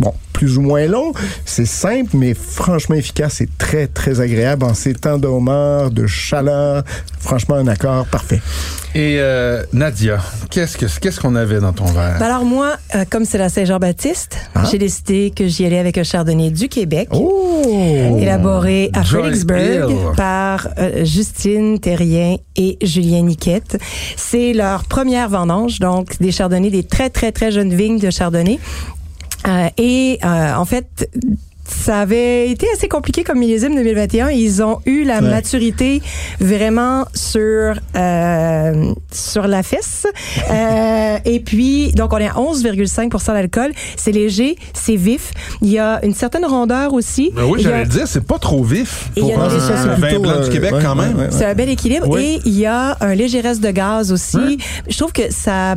bon, 0.03 0.13
plus 0.33 0.59
ou 0.59 0.63
moins 0.63 0.87
long. 0.87 1.13
C'est 1.45 1.65
simple, 1.67 2.11
mais 2.17 2.35
franchement 2.35 2.97
efficace. 2.97 3.35
C'est 3.39 3.59
très, 3.59 3.87
très 3.87 4.21
agréable 4.21 4.65
en 4.65 4.75
ces 4.75 4.95
temps 4.95 5.19
d'homard, 5.19 5.91
de 5.91 6.07
chaleur. 6.07 6.83
Franchement, 7.21 7.55
un 7.57 7.69
accord 7.69 8.07
parfait. 8.07 8.41
Et 8.95 9.17
euh, 9.21 9.63
Nadia, 9.73 10.19
qu'est-ce 10.51 10.77
que 10.77 10.85
qu'est-ce 11.01 11.19
qu'on 11.19 11.35
avait 11.35 11.61
dans 11.61 11.73
ton 11.73 11.87
verre? 11.87 12.17
Ben 12.19 12.27
alors 12.27 12.45
moi, 12.45 12.73
euh, 12.95 13.05
comme 13.09 13.25
c'est 13.25 13.39
la 13.39 13.49
Saint-Jean-Baptiste, 13.49 14.37
Ah. 14.55 14.65
j'ai 14.71 14.77
décidé 14.77 15.33
que 15.35 15.47
j'y 15.47 15.65
allais 15.65 15.79
avec 15.79 15.97
un 15.97 16.03
chardonnay 16.03 16.51
du 16.51 16.69
Québec. 16.69 17.09
Oh! 17.13 18.19
élaboré 18.21 18.91
à 18.93 19.03
Joy 19.03 19.21
Fredericksburg 19.23 19.91
Hill. 19.91 19.97
par 20.17 20.69
euh, 20.79 21.05
Justine 21.07 21.79
Terrien 21.79 22.37
et 22.57 22.77
Julien 22.83 23.23
Niquette. 23.23 23.79
C'est 24.17 24.53
leur 24.53 24.85
première 24.85 25.29
vendange, 25.31 25.79
donc 25.79 26.19
des 26.21 26.33
chardonnays, 26.33 26.71
des 26.71 26.83
très, 26.85 27.09
très, 27.09 27.33
très 27.33 27.51
jeunes 27.51 27.73
vignes 27.75 27.99
de 27.99 28.11
chardonnay. 28.11 28.59
Euh, 29.47 29.69
et 29.79 30.19
euh, 30.25 30.55
en 30.55 30.65
fait, 30.65 31.09
ça 31.65 32.01
avait 32.01 32.51
été 32.51 32.67
assez 32.75 32.89
compliqué 32.89 33.25
comme 33.25 33.39
millésime 33.39 33.75
2021. 33.75 34.31
Ils 34.31 34.63
ont 34.63 34.81
eu 34.85 35.05
la 35.05 35.21
Ouais. 35.21 35.31
maturité 35.31 36.03
vraiment 36.41 37.07
sur 37.15 37.75
euh, 37.97 38.93
sur 39.13 39.47
la 39.47 39.63
fesse. 39.63 40.07
Euh, 40.51 41.19
et 41.25 41.41
puis, 41.41 41.93
donc, 41.93 42.13
on 42.13 42.19
est 42.19 42.29
à 42.29 42.33
11,5% 42.35 43.27
d'alcool. 43.33 43.73
C'est 43.97 44.13
léger, 44.13 44.57
c'est 44.75 44.97
vif. 44.97 45.33
Il 45.63 45.69
y 45.71 45.79
a 45.79 46.05
une 46.05 46.15
certaine 46.15 46.45
rondeur 46.45 46.93
aussi. 46.93 47.31
Ben 47.35 47.45
oui, 47.45 47.63
y 47.63 47.67
a- 47.67 47.71
j'allais 47.71 47.83
le 47.85 47.89
dire, 47.89 48.07
c'est 48.09 48.25
pas 48.27 48.39
trop 48.39 48.63
vif 48.63 49.09
Et 49.17 49.21
il 49.21 49.27
y 49.29 49.33
pour 49.33 49.43
a 49.43 49.47
un, 49.47 49.49
un 49.91 49.95
vin 49.97 50.19
blanc 50.19 50.31
euh, 50.33 50.45
du 50.45 50.51
Québec 50.51 50.73
ouais, 50.75 50.83
quand 50.83 50.95
même. 50.95 51.17
ouais, 51.17 51.29
c'est 51.31 51.45
un 51.47 51.55
bel 51.55 51.69
équilibre. 51.71 52.19
Et 52.19 52.41
il 52.45 52.59
y 52.59 52.67
a 52.67 52.97
un 53.01 53.15
léger 53.15 53.41
reste 53.41 53.61
de 53.63 53.71
gaz 53.71 54.13
aussi. 54.13 54.59
Je 54.89 54.97
trouve 54.99 55.13
que 55.13 55.31
ça 55.33 55.75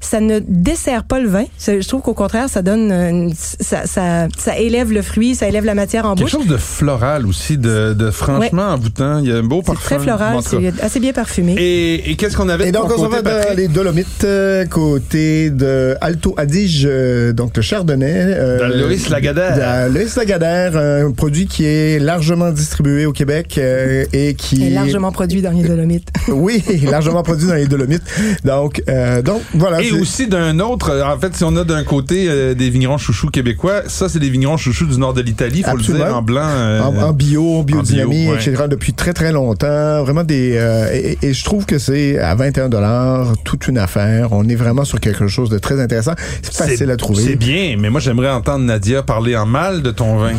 ça 0.00 0.20
ne 0.20 0.40
dessert 0.46 1.04
pas 1.04 1.20
le 1.20 1.28
vin. 1.28 1.44
Ça- 1.58 1.78
Je 1.78 1.86
trouve 1.86 2.00
qu'au 2.02 2.14
contraire, 2.14 2.48
ça 2.48 2.62
donne 2.62 2.90
une- 2.90 3.32
ça, 3.34 3.86
ça, 3.86 4.28
ça 4.38 4.58
élève 4.58 4.92
le 4.92 5.02
fruit, 5.02 5.34
ça 5.34 5.46
élève 5.46 5.64
la 5.64 5.74
matière 5.74 6.06
en 6.06 6.14
Quelque 6.14 6.24
bouche. 6.24 6.32
chose 6.32 6.46
de 6.46 6.56
floral 6.56 7.26
aussi, 7.26 7.58
de, 7.58 7.92
de 7.94 8.10
franchement 8.10 8.68
envoûtant. 8.68 9.18
Il 9.18 9.28
y 9.28 9.32
a 9.32 9.36
un 9.36 9.42
beau 9.42 9.62
C'est 9.64 9.72
parfum. 9.72 9.96
très 9.96 9.98
floral, 9.98 10.38
c'est 10.44 10.72
assez 10.82 11.00
bien 11.00 11.12
parfumé. 11.12 11.54
Et, 11.58 12.10
et 12.10 12.16
qu'est-ce 12.16 12.36
qu'on 12.36 12.48
avait 12.48 12.68
Et 12.68 12.72
donc, 12.72 12.90
on 12.96 13.08
va 13.08 13.22
dans 13.22 13.54
les 13.56 13.68
Dolomites, 13.68 14.24
euh, 14.24 14.64
côté 14.66 15.50
de 15.50 15.96
Alto 16.00 16.34
Adige, 16.36 16.84
euh, 16.88 17.32
donc 17.32 17.56
le 17.56 17.62
Chardonnay. 17.62 18.12
euh, 18.14 18.68
Loïs 18.86 19.08
Lagardère. 19.10 19.88
Loïs 19.90 20.16
Lagardère, 20.16 20.76
un 20.76 21.10
produit 21.12 21.46
qui 21.46 21.64
est 21.66 21.98
largement 21.98 22.50
distribué 22.50 23.06
au 23.06 23.12
Québec 23.12 23.56
euh, 23.58 24.04
et 24.12 24.34
qui 24.34 24.64
Et 24.66 24.70
largement 24.70 25.12
produit 25.12 25.42
dans 25.42 25.50
les 25.50 25.62
Dolomites. 25.62 26.08
Oui, 26.28 26.62
largement 26.90 27.22
produit 27.22 27.46
dans 27.48 27.54
les 27.54 27.66
Dolomites. 27.66 28.02
Donc, 28.44 28.82
euh, 28.88 29.22
donc 29.22 29.42
voilà. 29.54 29.80
Et 29.82 29.89
c'est- 29.90 30.00
aussi 30.00 30.26
d'un 30.26 30.58
autre, 30.60 31.02
en 31.04 31.18
fait, 31.18 31.34
si 31.36 31.44
on 31.44 31.54
a 31.56 31.64
d'un 31.64 31.84
côté 31.84 32.26
euh, 32.28 32.54
des 32.54 32.70
vignerons 32.70 32.98
chouchous 32.98 33.28
québécois, 33.28 33.82
ça, 33.86 34.08
c'est 34.08 34.18
des 34.18 34.30
vignerons 34.30 34.56
chouchous 34.56 34.86
du 34.86 34.98
nord 34.98 35.14
de 35.14 35.20
l'Italie, 35.22 35.62
faut 35.62 35.76
le 35.76 35.82
dire, 35.82 36.14
en 36.16 36.22
blanc. 36.22 36.40
euh, 36.44 36.80
En, 36.80 36.96
en 36.96 37.12
bio, 37.12 37.58
en 37.58 37.62
biodynamie, 37.62 38.24
bio, 38.24 38.32
ouais. 38.32 38.36
etc. 38.36 38.64
depuis 38.68 38.92
très 38.92 39.12
très 39.12 39.32
longtemps. 39.32 40.02
Vraiment 40.02 40.24
des 40.24 40.56
euh, 40.56 40.90
et, 40.92 41.18
et 41.22 41.32
je 41.34 41.44
trouve 41.44 41.66
que 41.66 41.78
c'est 41.78 42.18
à 42.18 42.34
21 42.34 42.68
dollars 42.68 43.34
toute 43.44 43.68
une 43.68 43.78
affaire. 43.78 44.28
On 44.32 44.48
est 44.48 44.54
vraiment 44.56 44.84
sur 44.84 45.00
quelque 45.00 45.26
chose 45.28 45.50
de 45.50 45.58
très 45.58 45.80
intéressant. 45.80 46.12
C'est 46.42 46.54
facile 46.54 46.90
à 46.90 46.94
C'est 46.94 46.96
trouver. 46.96 47.36
bien, 47.36 47.76
mais 47.78 47.90
moi, 47.90 48.00
j'aimerais 48.00 48.30
entendre 48.30 48.64
Nadia 48.64 49.02
parler 49.02 49.36
en 49.36 49.46
mal 49.46 49.82
de 49.82 49.90
ton 49.90 50.16
vin. 50.16 50.32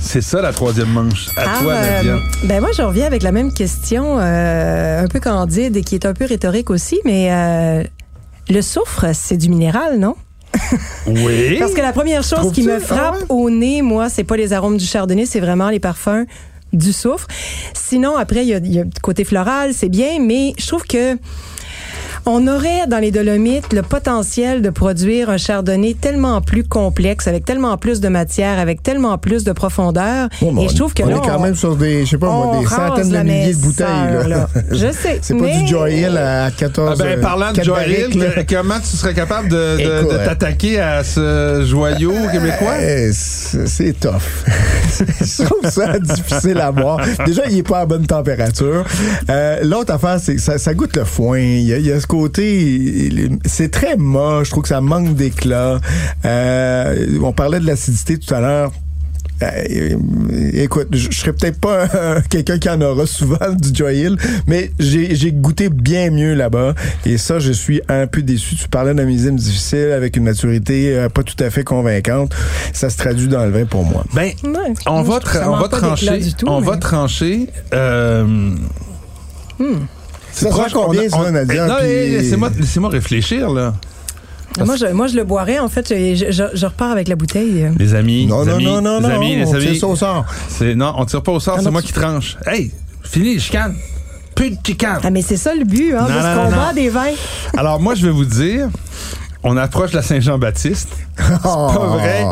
C'est 0.00 0.20
ça, 0.22 0.40
la 0.40 0.52
troisième 0.52 0.88
manche. 0.90 1.28
À 1.36 1.42
Ah, 1.44 1.62
toi, 1.62 1.72
euh, 1.72 1.96
Nadia. 1.96 2.16
ben 2.44 2.60
moi, 2.60 2.70
je 2.76 2.82
reviens 2.82 3.06
avec 3.06 3.22
la 3.22 3.32
même 3.32 3.52
question, 3.52 4.18
euh, 4.20 5.02
un 5.02 5.08
peu 5.08 5.18
candide 5.20 5.76
et 5.76 5.82
qui 5.82 5.96
est 5.96 6.06
un 6.06 6.14
peu 6.14 6.24
rhétorique 6.24 6.70
aussi, 6.70 7.00
mais 7.04 7.28
euh, 7.32 7.82
le 8.48 8.62
soufre, 8.62 9.06
c'est 9.14 9.36
du 9.36 9.48
minéral, 9.48 9.98
non? 9.98 10.14
Oui. 11.06 11.56
Parce 11.58 11.72
que 11.74 11.80
la 11.80 11.92
première 11.92 12.22
chose 12.22 12.52
qui 12.52 12.62
me 12.62 12.76
Ah 12.76 12.80
frappe 12.80 13.14
ouais? 13.16 13.26
au 13.28 13.50
nez, 13.50 13.82
moi, 13.82 14.08
c'est 14.08 14.24
pas 14.24 14.36
les 14.36 14.52
arômes 14.52 14.76
du 14.78 14.86
chardonnay, 14.86 15.26
c'est 15.26 15.40
vraiment 15.40 15.68
les 15.70 15.80
parfums 15.80 16.24
du 16.72 16.92
soufre. 16.92 17.26
Sinon, 17.74 18.16
après, 18.16 18.42
il 18.44 18.48
y 18.48 18.54
a, 18.54 18.58
il 18.58 18.72
y 18.72 18.80
a 18.80 18.84
le 18.84 18.90
côté 19.02 19.24
floral, 19.24 19.72
c'est 19.74 19.88
bien, 19.88 20.18
mais 20.20 20.52
je 20.58 20.66
trouve 20.66 20.84
que 20.84 21.16
on 22.28 22.46
aurait 22.46 22.86
dans 22.86 22.98
les 22.98 23.10
Dolomites 23.10 23.72
le 23.72 23.80
potentiel 23.82 24.60
de 24.60 24.68
produire 24.68 25.30
un 25.30 25.38
chardonnay 25.38 25.94
tellement 25.98 26.42
plus 26.42 26.62
complexe, 26.62 27.26
avec 27.26 27.44
tellement 27.46 27.76
plus 27.78 28.00
de 28.00 28.08
matière, 28.08 28.58
avec 28.58 28.82
tellement 28.82 29.16
plus 29.16 29.44
de 29.44 29.52
profondeur. 29.52 30.28
Bon, 30.42 30.52
bon, 30.52 30.62
et 30.62 30.68
je 30.68 30.76
trouve 30.76 30.92
que 30.92 31.02
on 31.04 31.08
là, 31.08 31.16
est 31.16 31.26
quand 31.26 31.40
même 31.40 31.54
sur 31.54 31.74
des, 31.74 32.04
je 32.04 32.10
sais 32.10 32.18
pas 32.18 32.30
moi, 32.30 32.58
des 32.60 32.66
centaines 32.66 33.08
de 33.08 33.18
milliers 33.18 33.54
de 33.54 33.60
bouteilles. 33.60 33.86
Là. 34.12 34.28
là. 34.28 34.48
Je 34.70 34.92
sais, 34.92 35.18
C'est 35.22 35.34
pas 35.38 35.46
du 35.46 35.66
Joy 35.66 35.94
Hill 36.00 36.16
à 36.18 36.44
Ah 36.44 36.50
14 36.50 36.98
ben, 36.98 37.06
euh, 37.06 37.20
parlant 37.22 37.52
de 37.52 37.62
Joy 37.62 37.82
Hill, 37.88 38.44
comment 38.48 38.78
tu 38.78 38.96
serais 38.96 39.14
capable 39.14 39.48
de, 39.48 39.76
de- 39.76 39.80
Écoute. 40.00 40.12
de 40.12 40.18
t'attaquer 40.18 40.80
à 40.80 41.02
ce 41.04 41.64
joyau 41.66 42.12
québécois? 42.30 42.74
Eh, 42.80 43.10
c'est 43.12 43.66
c'est 43.66 43.98
tough. 43.98 44.44
Je 45.20 45.44
trouve 45.44 45.70
ça 45.70 45.98
difficile 45.98 46.58
à 46.58 46.72
boire. 46.72 47.00
Déjà, 47.24 47.42
il 47.48 47.58
est 47.58 47.62
pas 47.62 47.80
à 47.80 47.86
bonne 47.86 48.06
température. 48.06 48.84
Euh, 49.30 49.60
L'autre 49.62 49.92
affaire, 49.94 50.18
c'est 50.20 50.34
que 50.34 50.40
ça, 50.40 50.58
ça 50.58 50.74
goûte 50.74 50.96
le 50.96 51.04
foin. 51.04 51.38
Il 51.38 51.62
y 51.62 51.72
a, 51.72 51.78
il 51.78 51.86
y 51.86 51.92
a 51.92 51.98
ce 52.00 52.06
côté, 52.06 52.17
il- 52.26 53.38
c'est 53.44 53.70
très 53.70 53.96
moche. 53.96 54.46
Je 54.46 54.50
trouve 54.52 54.62
que 54.64 54.68
ça 54.68 54.80
manque 54.80 55.14
d'éclat. 55.14 55.80
Euh, 56.24 57.18
on 57.22 57.32
parlait 57.32 57.60
de 57.60 57.66
l'acidité 57.66 58.18
tout 58.18 58.34
à 58.34 58.40
l'heure. 58.40 58.72
Euh, 59.40 59.96
écoute, 60.54 60.88
je 60.90 61.12
je 61.12 61.16
serais 61.16 61.32
peut-être 61.32 61.60
pas 61.60 61.86
euh, 61.94 62.20
quelqu'un 62.28 62.58
qui 62.58 62.68
en 62.68 62.80
aura 62.80 63.06
souvent 63.06 63.52
du 63.56 63.68
Joy 63.72 63.96
Hill, 63.98 64.16
mais 64.48 64.72
j'ai 64.80 65.30
goûté 65.30 65.68
bien 65.68 66.10
mieux 66.10 66.34
là-bas. 66.34 66.74
Et 67.06 67.18
ça, 67.18 67.38
je 67.38 67.52
suis 67.52 67.80
un 67.88 68.08
peu 68.08 68.22
déçu. 68.22 68.56
Tu 68.56 68.68
parlais 68.68 68.94
d'un 68.94 69.04
millésime 69.04 69.36
difficile 69.36 69.92
avec 69.94 70.16
une 70.16 70.24
maturité 70.24 70.96
euh, 70.96 71.08
pas 71.08 71.22
tout 71.22 71.36
à 71.38 71.50
fait 71.50 71.62
convaincante. 71.62 72.34
Ça 72.72 72.90
se 72.90 72.96
traduit 72.96 73.28
dans 73.28 73.44
le 73.44 73.52
vin 73.52 73.64
pour 73.64 73.84
moi. 73.84 74.04
Ben, 74.12 74.32
Ouais. 74.42 74.74
on 74.86 75.02
va, 75.02 75.18
tra- 75.20 75.46
on 75.46 75.68
trancher. 75.68 76.20
tout, 76.36 76.46
on 76.48 76.60
mais- 76.60 76.66
va 76.66 76.76
trancher. 76.76 77.46
Euh, 77.72 78.50
Ça 80.38 80.48
proche, 80.50 80.70
sera 80.72 80.84
combien, 80.84 81.02
on 81.12 81.20
a- 81.20 81.24
ça, 81.24 81.30
Nadia? 81.30 81.66
Non, 81.66 81.74
Puis- 81.80 81.86
laissez-moi, 81.86 82.50
laissez-moi 82.58 82.90
réfléchir, 82.90 83.50
là. 83.50 83.74
Moi 84.64 84.74
je, 84.76 84.86
moi, 84.86 85.06
je 85.06 85.14
le 85.14 85.22
boirais, 85.24 85.58
en 85.60 85.68
fait. 85.68 85.86
Je, 85.88 86.26
je- 86.32 86.56
je 86.56 86.66
repars 86.66 86.90
avec 86.90 87.06
la 87.08 87.14
bouteille. 87.14 87.70
Les 87.78 87.94
amis, 87.94 88.26
Non, 88.26 88.42
les 88.42 88.48
non, 88.50 88.54
amis, 88.56 88.64
non, 88.64 88.80
non, 88.80 88.96
les 89.00 89.08
non, 89.08 89.14
amis, 89.14 89.36
les 89.36 89.44
on 89.44 89.52
tire 89.52 89.68
amis. 89.68 89.78
ça 89.78 89.86
au 89.86 89.94
sort. 89.96 90.24
C'est 90.48 90.74
non, 90.74 90.94
on 90.96 91.04
tire 91.04 91.22
pas 91.22 91.32
au 91.32 91.38
sort, 91.40 91.56
Ah 91.58 91.62
c'est 91.62 91.70
moi 91.70 91.80
tu- 91.80 91.88
qui 91.88 91.92
tranche. 91.92 92.36
Hey, 92.46 92.72
fini 93.04 93.34
les 93.34 93.40
chicanes. 93.40 93.76
Plus 94.34 94.50
de 94.50 94.56
chicanes. 94.64 95.00
Ah, 95.04 95.10
mais 95.10 95.22
c'est 95.22 95.36
ça 95.36 95.54
le 95.54 95.64
but, 95.64 95.94
hein, 95.94 96.02
Non, 96.02 96.06
de 96.08 96.12
non, 96.12 96.22
ce 96.22 96.26
non, 96.36 96.44
combat 96.44 96.66
non. 96.68 96.74
des 96.74 96.88
vins. 96.88 97.14
Alors 97.56 97.80
moi, 97.80 97.94
je 97.94 98.06
vais 98.06 98.12
vous 98.12 98.24
dire, 98.24 98.68
on 99.42 99.56
approche 99.56 99.92
la 99.92 100.02
Saint-Jean-Baptiste. 100.02 100.88
C'est 101.18 101.24
Oh. 101.44 101.70
pas 101.74 101.86
vrai 101.86 102.24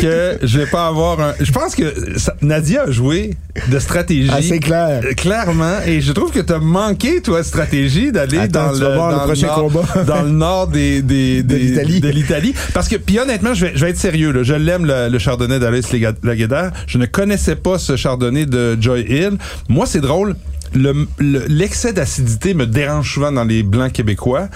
que 0.00 0.38
je 0.42 0.58
vais 0.58 0.66
pas 0.66 0.86
avoir 0.86 1.20
un. 1.20 1.34
Je 1.40 1.52
pense 1.52 1.74
que 1.74 2.18
ça- 2.18 2.34
Nadia 2.42 2.82
a 2.84 2.90
joué 2.90 3.36
de 3.68 3.78
stratégie. 3.78 4.30
Ah, 4.32 4.38
c'est 4.42 4.58
clair. 4.60 5.02
Clairement, 5.16 5.76
et 5.86 6.00
je 6.00 6.12
trouve 6.12 6.30
que 6.32 6.40
tu 6.40 6.52
as 6.52 6.58
manqué, 6.58 7.20
toi, 7.20 7.40
de 7.40 7.46
stratégie 7.46 8.12
d'aller 8.12 8.48
dans, 8.48 8.72
le, 8.72 9.24
prochain 9.24 9.46
nord, 9.48 9.60
combat. 9.72 10.04
dans 10.04 10.22
le 10.22 10.30
nord 10.30 10.68
des, 10.68 11.02
des, 11.02 11.42
De 11.42 11.48
des- 11.48 11.58
l'Italie. 11.58 12.00
de 12.00 12.08
l'Italie. 12.08 12.54
Parce 12.72 12.88
que, 12.88 12.96
puis 12.96 13.18
honnêtement, 13.18 13.52
je 13.54 13.66
vais, 13.66 13.72
je 13.74 13.84
vais 13.84 13.90
être 13.90 13.98
sérieux. 13.98 14.32
Là. 14.32 14.42
Je 14.42 14.54
l'aime, 14.54 14.86
le, 14.86 15.08
le 15.08 15.18
chardonnay 15.18 15.58
d'Alice 15.58 15.88
Lagueda. 16.22 16.70
Je 16.86 16.98
ne 16.98 17.06
connaissais 17.06 17.56
pas 17.56 17.78
ce 17.78 17.96
chardonnay 17.96 18.46
de 18.46 18.76
Joy 18.80 19.02
Hill. 19.08 19.32
Moi, 19.68 19.86
c'est 19.86 20.00
drôle. 20.00 20.34
Le- 20.74 21.06
le- 21.18 21.44
L'excès 21.48 21.92
d'acidité 21.92 22.54
me 22.54 22.66
dérange 22.66 23.12
souvent 23.12 23.32
dans 23.32 23.44
les 23.44 23.62
blancs 23.62 23.92
québécois. 23.92 24.48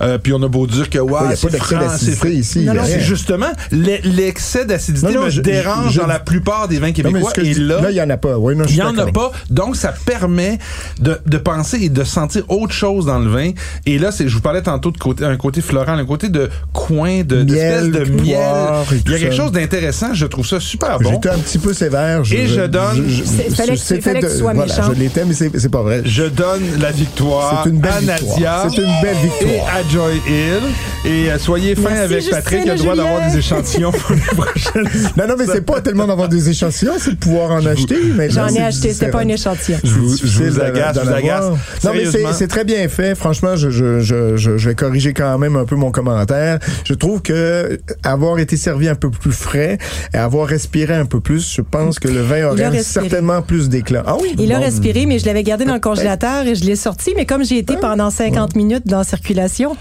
Euh, 0.00 0.18
puis 0.18 0.32
on 0.32 0.42
a 0.42 0.48
beau 0.48 0.66
dire 0.66 0.88
que 0.90 0.98
ouais, 0.98 1.18
Il 1.22 1.26
n'y 1.28 1.32
a 1.32 1.36
c'est 1.36 1.46
pas 1.48 1.52
d'excès 1.52 1.74
franc, 1.76 1.88
c'est- 1.98 2.34
ici. 2.34 2.60
Non, 2.64 2.74
non, 2.74 2.84
y 2.84 2.86
c'est 2.88 3.00
justement 3.00 3.50
l'e- 3.70 4.00
l'excès 4.04 4.64
d'acidité 4.64 5.08
Non, 5.08 5.20
non, 5.20 5.24
me 5.26 5.30
je- 5.30 5.40
dérange 5.42 5.92
je- 5.92 6.00
dans 6.00 6.06
la 6.06 6.18
plupart 6.18 6.68
des 6.68 6.76
vins 6.78 6.88
Non, 6.88 6.92
mais 6.96 7.02
québécois. 7.02 7.32
et 7.38 7.42
dis- 7.54 7.60
là, 7.60 7.80
il 7.90 7.94
n'y 7.94 8.00
en 8.00 8.10
a 8.10 8.16
pas. 8.16 8.36
Oui, 8.38 8.56
non, 8.56 8.64
je 8.64 8.70
il 8.70 8.74
n'y 8.76 8.82
en 8.82 8.96
a 8.98 9.06
pas. 9.12 9.30
Donc, 9.50 9.76
ça 9.76 9.92
permet 10.04 10.58
de, 11.00 11.18
de 11.26 11.36
penser 11.38 11.78
et 11.82 11.88
de 11.88 12.04
sentir 12.04 12.42
autre 12.48 12.72
chose 12.72 13.06
dans 13.06 13.18
le 13.18 13.30
vin. 13.30 13.50
Et 13.86 13.98
là, 13.98 14.10
c'est, 14.12 14.28
je 14.28 14.34
vous 14.34 14.40
parlais 14.40 14.62
tantôt 14.62 14.90
de 14.90 14.98
côté, 14.98 15.24
un 15.24 15.36
côté 15.36 15.60
floral, 15.60 15.98
un 15.98 16.06
côté 16.06 16.28
de 16.28 16.48
coin, 16.72 17.22
de, 17.22 17.42
d'espèce 17.42 17.82
Miel, 17.84 17.92
de 17.92 17.98
miel. 18.10 18.16
Il 18.22 18.26
y 18.26 18.34
a 18.34 19.18
quelque 19.18 19.30
ça. 19.30 19.42
chose 19.42 19.52
d'intéressant. 19.52 20.14
Je 20.14 20.26
trouve 20.26 20.46
ça 20.46 20.58
super 20.60 20.98
bon. 20.98 21.10
J'étais 21.12 21.28
un 21.30 21.38
petit 21.38 21.58
peu 21.58 21.72
sévère. 21.74 22.22
Et 22.32 22.46
je 22.46 22.62
donne- 22.66 23.06
C'est- 23.24 23.54
fallait 23.54 24.20
que 24.20 24.26
tu- 24.32 24.38
sois 24.38 24.54
méchant. 24.54 24.92
Je 24.94 24.98
l'étais, 24.98 25.24
mais 25.24 25.34
c'est 25.34 25.59
c'est 25.60 25.68
pas 25.68 25.82
vrai. 25.82 26.02
Je 26.04 26.24
donne 26.24 26.78
la 26.80 26.90
victoire 26.90 27.66
une 27.66 27.78
belle 27.78 28.10
à 28.10 28.16
victoire. 28.16 28.64
Nadia. 28.64 28.66
C'est 28.70 28.76
une 28.82 29.00
belle 29.02 29.16
Et 29.22 29.44
victoire. 29.46 29.68
à 29.74 29.88
Joy 29.88 30.16
Hill. 30.26 30.62
Et 31.04 31.30
euh, 31.30 31.38
soyez 31.38 31.74
fin 31.74 31.88
Merci, 31.90 32.02
avec 32.02 32.30
Patrick. 32.30 32.60
Il 32.64 32.70
a 32.70 32.74
le 32.74 32.78
droit 32.78 32.94
d'avoir 32.94 33.30
des 33.30 33.38
échantillons 33.38 33.90
pour 33.90 34.14
les 34.14 34.20
prochaines. 34.20 34.88
Non, 35.16 35.26
non, 35.26 35.34
mais 35.38 35.46
c'est 35.46 35.64
pas 35.64 35.80
tellement 35.80 36.06
d'avoir 36.06 36.28
des 36.28 36.50
échantillons, 36.50 36.92
c'est 36.98 37.12
de 37.12 37.16
pouvoir 37.16 37.50
en 37.52 37.64
acheter. 37.64 37.96
mais 38.14 38.28
J'en 38.30 38.48
ai 38.48 38.60
acheté, 38.60 38.92
c'était 38.92 39.10
pas 39.10 39.20
un 39.20 39.28
échantillon. 39.28 39.78
Je 39.82 39.90
vous, 39.94 40.16
je 40.16 40.42
vous 40.44 40.60
agace, 40.60 40.96
je 40.96 41.08
vous 41.08 41.12
agace. 41.14 41.44
Non, 41.84 41.92
mais 41.94 42.04
c'est- 42.32 42.46
très 42.48 42.64
bien 42.64 42.86
fait. 42.88 43.14
Franchement, 43.14 43.56
je, 43.56 43.70
je, 43.70 44.00
je, 44.00 44.36
je, 44.36 44.58
je 44.58 44.68
vais 44.68 44.74
corriger 44.74 45.14
quand 45.14 45.38
même 45.38 45.56
un 45.56 45.64
peu 45.64 45.76
mon 45.76 45.90
commentaire. 45.90 46.58
Je 46.84 46.94
trouve 46.94 47.22
que 47.22 47.78
avoir 48.02 48.38
été 48.38 48.56
servi 48.56 48.88
un 48.88 48.94
peu 48.94 49.10
plus 49.10 49.32
frais 49.32 49.78
et 50.12 50.16
avoir 50.18 50.46
respiré 50.48 50.94
un 50.94 51.06
peu 51.06 51.20
plus, 51.20 51.54
je 51.54 51.62
pense 51.62 51.98
que 51.98 52.08
le 52.08 52.20
vin 52.22 52.44
aurait 52.50 52.82
certainement 52.82 53.40
plus 53.42 53.68
d'éclat. 53.68 54.02
Ah 54.06 54.16
oui? 54.20 54.34
Il 54.38 54.52
a 54.52 54.56
bon. 54.58 54.64
respiré, 54.64 55.06
mais 55.06 55.18
je 55.18 55.26
l'avais 55.26 55.44
gardé 55.44 55.64
dans 55.64 55.74
le 55.74 55.80
congélateur 55.80 56.46
et 56.46 56.54
je 56.54 56.64
l'ai 56.64 56.76
sorti. 56.76 57.12
Mais 57.16 57.24
comme 57.26 57.44
j'ai 57.44 57.58
été 57.58 57.76
pendant 57.76 58.10
50 58.10 58.54
minutes 58.56 58.86
dans 58.86 58.98
la 58.98 59.04
circulation, 59.04 59.76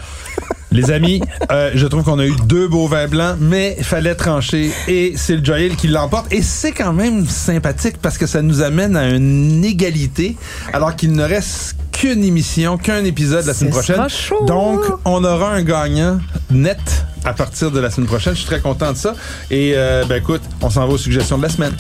Les 0.72 0.92
amis, 0.92 1.22
euh, 1.52 1.72
je 1.74 1.88
trouve 1.88 2.04
qu'on 2.04 2.20
a 2.20 2.26
eu 2.26 2.36
deux 2.46 2.68
beaux 2.68 2.88
vins 2.88 3.08
blancs, 3.08 3.38
mais 3.40 3.76
il 3.80 3.84
fallait 3.84 4.14
trancher 4.14 4.72
et 4.88 5.14
c'est 5.16 5.36
le 5.36 5.44
Joyel 5.44 5.76
qui 5.76 5.88
l'emporte. 5.88 6.32
Et 6.32 6.44
c'est 6.44 6.72
quand 6.72 6.94
même 6.94 7.26
sympathique 7.28 7.98
parce 8.00 8.18
que 8.18 8.28
ça 8.28 8.42
nous 8.42 8.62
amène 8.62 8.96
à 8.96 9.10
une 9.10 9.66
égalité 9.66 10.36
alors 10.72 10.96
qu'il 10.96 11.14
ne 11.14 11.24
reste 11.24 11.76
qu'une 11.92 12.24
émission, 12.24 12.78
qu'un 12.78 13.04
épisode 13.04 13.46
la 13.46 13.54
semaine 13.54 13.74
prochaine. 13.74 14.10
chaud. 14.10 14.46
Donc, 14.46 14.82
on 15.06 15.24
aura 15.24 15.52
un 15.52 15.64
gagnant 15.64 16.20
net 16.52 16.80
à 17.26 17.34
partir 17.34 17.72
de 17.72 17.80
la 17.80 17.90
semaine 17.90 18.08
prochaine. 18.08 18.34
Je 18.34 18.40
suis 18.40 18.48
très 18.48 18.62
content 18.62 18.92
de 18.92 18.98
ça. 18.98 19.16
Et 19.50 19.74
euh, 19.76 20.06
ben 20.08 20.18
écoute, 20.18 20.42
on 20.62 20.70
s'en 20.70 20.86
va 20.88 20.94
aux 20.94 20.98
suggestions 20.98 21.38
de 21.38 21.44
la 21.44 21.50
semaine. 21.50 21.74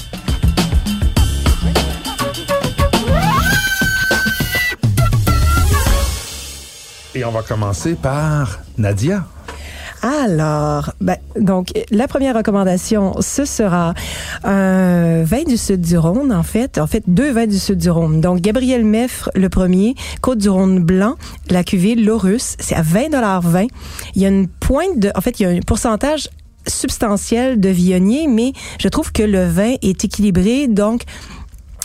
Et 7.19 7.25
on 7.25 7.31
va 7.31 7.41
commencer 7.41 7.95
par 7.95 8.59
Nadia. 8.77 9.25
Alors, 10.01 10.93
ben, 11.01 11.17
donc, 11.37 11.73
la 11.91 12.07
première 12.07 12.33
recommandation, 12.33 13.13
ce 13.19 13.43
sera 13.43 13.93
un 14.45 15.23
vin 15.23 15.43
du 15.43 15.57
sud 15.57 15.81
du 15.81 15.97
Rhône, 15.97 16.31
en 16.31 16.43
fait. 16.43 16.77
En 16.77 16.87
fait, 16.87 17.03
deux 17.07 17.29
vins 17.33 17.45
du 17.45 17.59
sud 17.59 17.77
du 17.77 17.89
Rhône. 17.89 18.21
Donc, 18.21 18.39
Gabriel 18.39 18.85
Meffre, 18.85 19.29
le 19.35 19.49
premier, 19.49 19.95
Côte 20.21 20.37
du 20.37 20.47
Rhône 20.47 20.79
blanc, 20.79 21.15
la 21.49 21.65
cuvée 21.65 21.95
Laurus. 21.95 22.55
C'est 22.57 22.75
à 22.75 22.81
20 22.81 23.09
20. 23.41 23.67
Il 24.15 24.21
y 24.21 24.25
a 24.25 24.29
une 24.29 24.47
pointe 24.47 24.97
de, 24.97 25.11
en 25.13 25.19
fait, 25.19 25.41
il 25.41 25.43
y 25.43 25.45
a 25.45 25.49
un 25.49 25.59
pourcentage 25.59 26.29
substantiel 26.67 27.59
de 27.59 27.67
viognier, 27.67 28.27
mais 28.29 28.53
je 28.79 28.87
trouve 28.87 29.11
que 29.11 29.23
le 29.23 29.45
vin 29.45 29.75
est 29.81 30.05
équilibré, 30.05 30.69
donc 30.69 31.03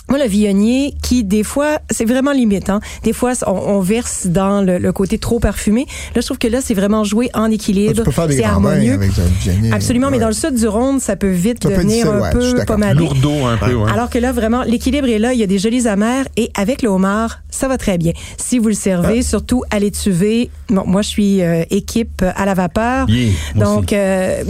moi, 0.09 0.19
le 0.19 0.25
viognier, 0.27 0.93
qui 1.01 1.23
des 1.23 1.43
fois, 1.43 1.79
c'est 1.89 2.05
vraiment 2.05 2.31
limite. 2.31 2.69
Hein? 2.69 2.79
Des 3.03 3.13
fois, 3.13 3.33
on, 3.47 3.51
on 3.51 3.79
verse 3.79 4.27
dans 4.27 4.61
le, 4.61 4.77
le 4.77 4.91
côté 4.91 5.17
trop 5.17 5.39
parfumé. 5.39 5.85
Là, 6.13 6.21
je 6.21 6.25
trouve 6.25 6.37
que 6.37 6.47
là, 6.47 6.59
c'est 6.61 6.73
vraiment 6.75 7.03
joué 7.03 7.29
en 7.33 7.49
équilibre. 7.49 7.93
Ah, 7.95 7.99
Tu 7.99 8.03
peux 8.03 8.11
faire 8.11 8.27
des 8.27 8.37
c'est 8.37 8.43
harmonieux. 8.43 8.93
avec 8.93 9.11
un 9.17 9.23
Viognier. 9.51 9.71
Absolument, 9.73 10.11
mais 10.11 10.19
dans 10.19 10.27
le 10.27 10.33
sud 10.33 10.53
du 10.55 10.67
Rhône, 10.67 10.99
ça 10.99 11.15
peut 11.15 11.29
vite 11.29 11.63
Ça 11.63 11.69
devenir 11.69 12.11
un 12.11 12.29
peu 12.31 12.63
pommadé. 12.65 12.99
Lourdeau 12.99 13.45
un 13.45 13.57
peu, 13.57 13.73
ouais. 13.73 13.91
Alors 13.91 14.09
que 14.09 14.19
là, 14.19 14.31
vraiment, 14.31 14.61
l'équilibre 14.63 15.07
est 15.09 15.19
là. 15.19 15.33
Il 15.33 15.39
y 15.39 15.43
a 15.43 15.47
des 15.47 15.57
jolis 15.59 15.87
amers 15.87 16.25
et 16.37 16.51
avec 16.55 16.81
le 16.81 16.89
homard, 16.89 17.39
ça 17.49 17.67
va 17.67 17.77
très 17.77 17.97
bien. 17.97 18.11
Si 18.37 18.59
vous 18.59 18.67
le 18.67 18.75
Ah. 18.75 18.79
servez, 18.79 19.21
surtout 19.23 19.63
à 19.71 19.79
l'étuvée. 19.79 20.49
Bon, 20.69 20.83
moi, 20.85 21.01
je 21.01 21.09
suis 21.09 21.41
euh, 21.41 21.63
équipe 21.71 22.23
à 22.35 22.45
la 22.45 22.53
vapeur. 22.53 23.09
Yeah, 23.09 23.31
donc, 23.55 23.91
euh, 23.93 24.43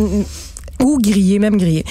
ou 0.83 0.97
grillé, 0.99 1.39
même 1.39 1.57
grillé. 1.57 1.85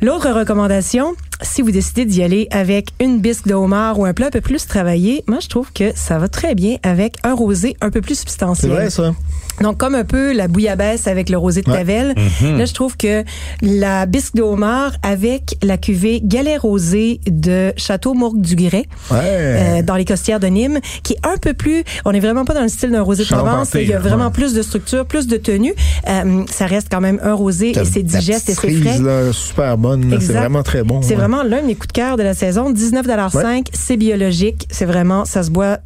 L'autre 0.00 0.30
recommandation, 0.30 1.14
si 1.40 1.62
vous 1.62 1.70
décidez 1.70 2.04
d'y 2.04 2.22
aller 2.22 2.46
avec 2.50 2.90
une 3.00 3.20
bisque 3.20 3.46
de 3.48 3.54
homard 3.54 3.98
ou 3.98 4.04
un 4.04 4.12
plat 4.12 4.26
un 4.26 4.30
peu 4.30 4.40
plus 4.40 4.66
travaillé, 4.66 5.24
moi, 5.26 5.38
je 5.40 5.48
trouve 5.48 5.72
que 5.72 5.90
ça 5.94 6.18
va 6.18 6.28
très 6.28 6.54
bien 6.54 6.76
avec 6.82 7.16
un 7.24 7.34
rosé 7.34 7.76
un 7.80 7.90
peu 7.90 8.00
plus 8.00 8.14
C'est 8.14 8.20
substantiel. 8.20 8.70
vrai, 8.70 8.90
ça. 8.90 9.12
Donc, 9.60 9.76
comme 9.78 9.94
un 9.94 10.04
peu 10.04 10.32
la 10.32 10.48
bouillabaisse 10.48 11.06
avec 11.06 11.28
le 11.28 11.36
rosé 11.36 11.62
de 11.62 11.70
Ouais. 11.70 11.76
Tavel, 11.78 12.14
Mhm. 12.40 12.58
là, 12.58 12.64
je 12.64 12.72
trouve 12.72 12.96
que 12.96 13.22
la 13.60 14.06
bisque 14.06 14.34
de 14.34 14.42
homard 14.42 14.92
avec 15.02 15.56
la 15.62 15.76
cuvée 15.76 16.20
Galet 16.24 16.56
rosé 16.56 17.20
de 17.26 17.72
Château 17.76 18.14
Mourgue 18.14 18.40
du 18.40 18.56
Grès, 18.56 18.86
Ouais. 19.10 19.18
euh, 19.20 19.82
dans 19.82 19.94
les 19.96 20.04
costières 20.04 20.40
de 20.40 20.46
Nîmes, 20.46 20.80
qui 21.02 21.12
est 21.14 21.26
un 21.26 21.36
peu 21.36 21.52
plus, 21.54 21.84
on 22.04 22.12
est 22.12 22.20
vraiment 22.20 22.44
pas 22.44 22.54
dans 22.54 22.62
le 22.62 22.68
style 22.68 22.90
d'un 22.90 23.02
rosé 23.02 23.24
de 23.24 23.28
Provence, 23.28 23.70
il 23.74 23.88
y 23.88 23.92
a 23.94 23.98
vraiment 23.98 24.26
ouais. 24.26 24.32
plus 24.32 24.54
de 24.54 24.62
structure, 24.62 25.04
plus 25.06 25.26
de 25.26 25.36
tenue. 25.36 25.74
Euh, 26.08 26.44
ça 26.50 26.66
reste 26.66 26.88
quand 26.90 27.00
même 27.00 27.20
un 27.22 27.34
rosé 27.34 27.70
et 27.78 27.84
c'est 27.84 28.02
digeste 28.02 28.48
et 28.48 28.54
c'est 28.54 28.70
frais. 28.72 28.98
là, 29.00 29.32
super 29.32 29.76
bonne. 29.76 30.08
là, 30.10 30.16
C'est 30.20 30.32
vraiment 30.32 30.62
très 30.62 30.82
bon. 30.82 31.02
C'est 31.02 31.10
ouais. 31.14 31.20
Vraiment 31.32 31.48
l'un 31.48 31.62
de 31.62 31.66
mes 31.66 31.74
coups 31.74 31.88
de 31.88 31.92
cœur 31.92 32.16
de 32.16 32.22
la 32.22 32.34
saison. 32.34 32.72
19,5 32.72 33.66
c'est 33.72 33.96
biologique, 33.96 34.66
c'est 34.70 34.84
vraiment, 34.84 35.24
ça 35.24 35.42
se 35.42 35.50
boit, 35.50 35.78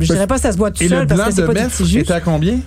je 0.00 0.12
dirais 0.12 0.26
pas 0.26 0.36
que 0.36 0.40
ça 0.40 0.52
se 0.52 0.56
boit 0.56 0.70
tout 0.70 0.82
Et 0.82 0.88
le 0.88 0.96
seul 0.96 1.06
parce 1.06 1.28
que 1.28 1.34
c'est 1.34 1.42
de 1.42 1.46
pas 1.46 1.54
du 1.54 1.66
petit 1.66 1.86
jus. 1.86 2.00
est 2.00 2.10
à 2.10 2.20
combien? 2.20 2.58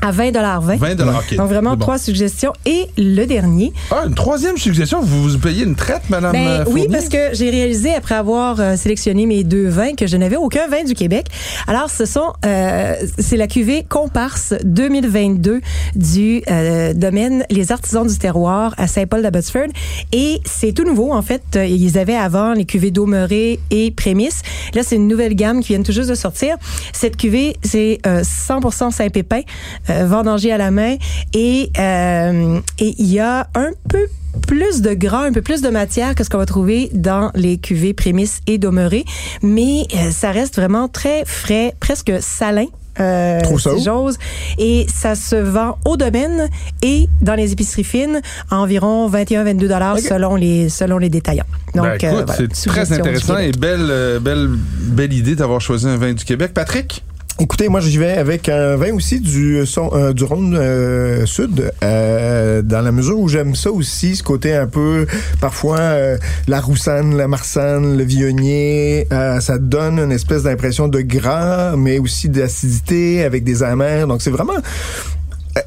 À 0.00 0.12
20 0.12 0.30
20 0.32 0.76
20 0.76 0.94
dollars. 0.94 1.18
OK. 1.28 1.36
Donc 1.36 1.48
vraiment 1.48 1.72
bon. 1.72 1.78
trois 1.78 1.98
suggestions. 1.98 2.52
Et 2.66 2.86
le 2.96 3.24
dernier, 3.24 3.72
Ah, 3.90 4.04
une 4.06 4.14
troisième 4.14 4.56
suggestion. 4.56 5.00
Vous 5.02 5.28
vous 5.30 5.38
payez 5.38 5.64
une 5.64 5.74
traite, 5.74 6.02
Madame 6.08 6.32
Ben, 6.32 6.46
euh, 6.46 6.64
oui, 6.68 6.86
parce 6.90 7.08
que 7.08 7.30
j'ai 7.32 7.50
réalisé 7.50 7.94
après 7.94 8.14
avoir 8.14 8.60
euh, 8.60 8.76
sélectionné 8.76 9.26
mes 9.26 9.44
deux 9.44 9.68
vins 9.68 9.94
que 9.94 10.06
je 10.06 10.16
n'avais 10.16 10.36
aucun 10.36 10.66
vin 10.68 10.84
du 10.84 10.94
Québec. 10.94 11.26
Alors, 11.66 11.90
ce 11.90 12.04
sont, 12.04 12.32
euh, 12.46 12.94
c'est 13.18 13.36
la 13.36 13.46
cuvée 13.46 13.84
Comparse 13.88 14.54
2022 14.64 15.60
du 15.94 16.42
euh, 16.50 16.92
domaine 16.94 17.44
Les 17.50 17.72
Artisans 17.72 18.06
du 18.06 18.16
Terroir 18.18 18.74
à 18.78 18.86
Saint-Paul-d'Abbotsford. 18.86 19.68
Et 20.12 20.40
c'est 20.44 20.72
tout 20.72 20.84
nouveau, 20.84 21.12
en 21.12 21.22
fait. 21.22 21.42
Ils 21.56 21.98
avaient 21.98 22.16
avant 22.16 22.52
les 22.52 22.64
cuvées 22.64 22.90
Daumeré 22.90 23.58
et 23.70 23.90
Prémisse. 23.90 24.42
Là, 24.74 24.82
c'est 24.84 24.96
une 24.96 25.08
nouvelle 25.08 25.34
gamme 25.34 25.60
qui 25.62 25.74
vient 25.74 25.82
tout 25.82 25.92
juste 25.92 26.10
de 26.10 26.14
sortir. 26.14 26.56
Cette 26.92 27.16
cuvée, 27.16 27.56
c'est 27.62 27.98
euh, 28.06 28.22
100% 28.22 28.90
Saint-Pépin, 28.92 29.40
euh, 29.90 30.06
vendangé 30.06 30.52
à 30.52 30.58
la 30.58 30.70
main. 30.70 30.96
Et 31.34 31.70
euh, 31.78 32.60
et 32.78 32.94
il 32.98 33.12
y 33.12 33.20
a 33.20 33.48
un 33.54 33.70
peu 33.88 34.06
plus 34.46 34.82
de 34.82 34.94
gras, 34.94 35.24
un 35.24 35.32
peu 35.32 35.42
plus 35.42 35.62
de 35.62 35.68
matière 35.68 36.14
que 36.14 36.24
ce 36.24 36.30
qu'on 36.30 36.38
va 36.38 36.46
trouver 36.46 36.90
dans 36.92 37.30
les 37.34 37.58
cuvées 37.58 37.94
prémices 37.94 38.40
et 38.46 38.58
demeurées, 38.58 39.04
mais 39.42 39.86
euh, 39.94 40.10
ça 40.10 40.30
reste 40.30 40.56
vraiment 40.56 40.88
très 40.88 41.24
frais, 41.24 41.74
presque 41.80 42.12
salin. 42.20 42.66
Euh, 43.00 43.38
choses. 43.84 44.18
Et 44.58 44.84
ça 44.92 45.14
se 45.14 45.36
vend 45.36 45.78
au 45.84 45.96
domaine 45.96 46.48
et 46.82 47.08
dans 47.22 47.36
les 47.36 47.52
épiceries 47.52 47.84
fines 47.84 48.20
à 48.50 48.58
environ 48.58 49.08
21-22 49.08 49.68
dollars 49.68 50.00
selon 50.00 50.34
les 50.34 50.68
selon 50.68 50.98
les 50.98 51.08
détaillants. 51.08 51.44
Donc, 51.76 51.84
Ben, 51.84 51.94
écoute, 51.94 52.04
euh, 52.08 52.24
voilà, 52.26 52.48
c'est 52.52 52.68
très 52.68 52.92
intéressant 52.92 53.38
et 53.38 53.52
belle, 53.52 54.18
belle, 54.20 54.48
belle 54.48 55.12
idée 55.12 55.36
d'avoir 55.36 55.60
choisi 55.60 55.86
un 55.86 55.96
vin 55.96 56.12
du 56.12 56.24
Québec. 56.24 56.52
Patrick? 56.52 57.04
Écoutez, 57.40 57.68
moi, 57.68 57.78
j'y 57.78 57.98
vais 57.98 58.18
avec 58.18 58.48
un 58.48 58.74
vin 58.74 58.92
aussi 58.94 59.20
du, 59.20 59.64
son, 59.64 59.90
euh, 59.92 60.12
du 60.12 60.24
Rhône 60.24 60.56
euh, 60.58 61.24
Sud, 61.24 61.70
euh, 61.84 62.62
dans 62.62 62.80
la 62.80 62.90
mesure 62.90 63.16
où 63.16 63.28
j'aime 63.28 63.54
ça 63.54 63.70
aussi, 63.70 64.16
ce 64.16 64.24
côté 64.24 64.54
un 64.54 64.66
peu, 64.66 65.06
parfois, 65.40 65.78
euh, 65.78 66.18
la 66.48 66.60
roussanne, 66.60 67.16
la 67.16 67.28
marsanne, 67.28 67.96
le 67.96 68.02
viognier, 68.02 69.06
euh, 69.12 69.38
ça 69.38 69.58
donne 69.58 70.00
une 70.00 70.10
espèce 70.10 70.42
d'impression 70.42 70.88
de 70.88 71.00
gras, 71.00 71.76
mais 71.76 72.00
aussi 72.00 72.28
d'acidité 72.28 73.22
avec 73.22 73.44
des 73.44 73.62
amers. 73.62 74.08
Donc, 74.08 74.20
c'est 74.20 74.30
vraiment 74.30 74.58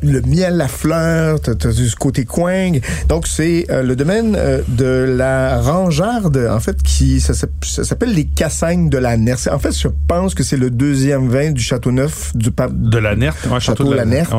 le 0.01 0.21
miel, 0.21 0.57
la 0.57 0.67
fleur, 0.67 1.39
t'as 1.41 1.51
as 1.51 1.73
du 1.73 1.89
côté 1.95 2.25
coing. 2.25 2.79
Donc, 3.07 3.27
c'est 3.27 3.65
euh, 3.69 3.83
le 3.83 3.95
domaine 3.95 4.35
euh, 4.37 4.61
de 4.67 5.15
la 5.17 5.59
rangearde, 5.59 6.47
en 6.51 6.59
fait, 6.59 6.81
qui 6.83 7.19
ça, 7.19 7.33
s'appelle 7.33 8.13
les 8.13 8.25
Cassagnes 8.25 8.89
de 8.89 8.97
la 8.97 9.17
Nerte. 9.17 9.49
En 9.51 9.59
fait, 9.59 9.77
je 9.77 9.87
pense 10.07 10.35
que 10.35 10.43
c'est 10.43 10.57
le 10.57 10.69
deuxième 10.69 11.29
vin 11.29 11.51
du 11.51 11.61
Châteauneuf 11.61 12.35
du 12.35 12.51
pape. 12.51 12.73
De 12.73 12.97
la 12.97 13.15
Nerte, 13.15 13.47
ouais, 13.51 13.59
Château, 13.59 13.85
de 13.85 13.95
la, 13.95 14.05
Nerte. 14.05 14.33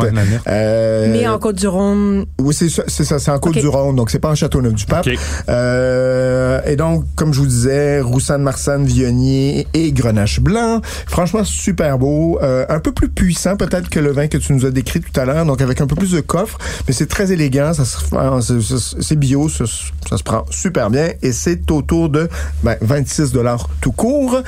Euh, 0.46 1.08
Mais 1.12 1.26
en 1.28 1.38
Côte-du-Rhône. 1.38 2.26
Oui, 2.40 2.54
c'est 2.54 2.68
ça, 2.68 2.84
c'est 2.86 3.04
ça, 3.04 3.18
c'est 3.18 3.30
en 3.30 3.38
Côte-du-Rhône, 3.38 3.96
donc 3.96 4.10
c'est 4.10 4.18
pas 4.18 4.30
en 4.30 4.34
Châteauneuf 4.34 4.74
du 4.74 4.86
pape. 4.86 5.06
et 5.06 6.76
donc, 6.76 7.04
comme 7.16 7.32
je 7.32 7.40
vous 7.40 7.46
disais, 7.46 8.00
Roussanne, 8.00 8.42
Marsanne, 8.42 8.84
Vionnier 8.84 9.66
et 9.74 9.92
Grenache 9.92 10.40
Blanc. 10.40 10.80
Franchement, 11.06 11.44
super 11.44 11.98
beau. 11.98 12.38
un 12.42 12.80
peu 12.80 12.92
plus 12.92 13.08
puissant 13.08 13.56
peut-être 13.56 13.88
que 13.88 14.00
le 14.00 14.12
vin 14.12 14.28
que 14.28 14.38
tu 14.38 14.52
nous 14.52 14.66
as 14.66 14.70
décrit 14.70 15.00
tout 15.00 15.18
à 15.20 15.24
l'heure, 15.24 15.41
donc 15.44 15.60
avec 15.60 15.80
un 15.80 15.86
peu 15.86 15.94
plus 15.94 16.12
de 16.12 16.20
coffre, 16.20 16.58
mais 16.86 16.92
c'est 16.92 17.06
très 17.06 17.32
élégant, 17.32 17.72
ça 17.72 17.84
c'est 17.84 19.18
bio, 19.18 19.48
ça, 19.48 19.64
se 19.66 20.22
prend 20.22 20.44
super 20.50 20.90
bien 20.90 21.10
et 21.22 21.32
c'est 21.32 21.70
autour 21.70 22.08
de 22.08 22.28
ben, 22.62 22.76
26 22.80 23.32
dollars 23.32 23.68
tout 23.80 23.92
court. 23.92 24.42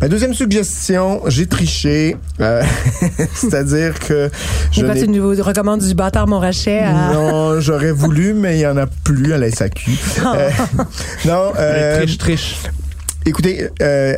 Ma 0.00 0.08
deuxième 0.08 0.34
suggestion, 0.34 1.22
j'ai 1.26 1.46
triché, 1.46 2.16
euh, 2.40 2.62
c'est-à-dire 3.34 3.98
que 3.98 4.30
je 4.72 4.84
et 4.84 5.00
tu 5.00 5.08
nous 5.08 5.28
recommandes 5.28 5.80
du 5.80 5.94
bâtard 5.94 6.26
Montrachet 6.26 6.80
à... 6.80 7.12
Non, 7.12 7.60
j'aurais 7.60 7.92
voulu, 7.92 8.34
mais 8.34 8.56
il 8.56 8.60
y 8.60 8.66
en 8.66 8.76
a 8.76 8.86
plus 8.86 9.32
à 9.32 9.38
la 9.38 9.50
SAQ. 9.50 9.90
Euh, 10.36 10.50
non, 11.24 11.52
euh, 11.56 11.98
triche, 11.98 12.18
triche. 12.18 12.56
Écoutez, 13.28 13.68
euh, 13.82 14.14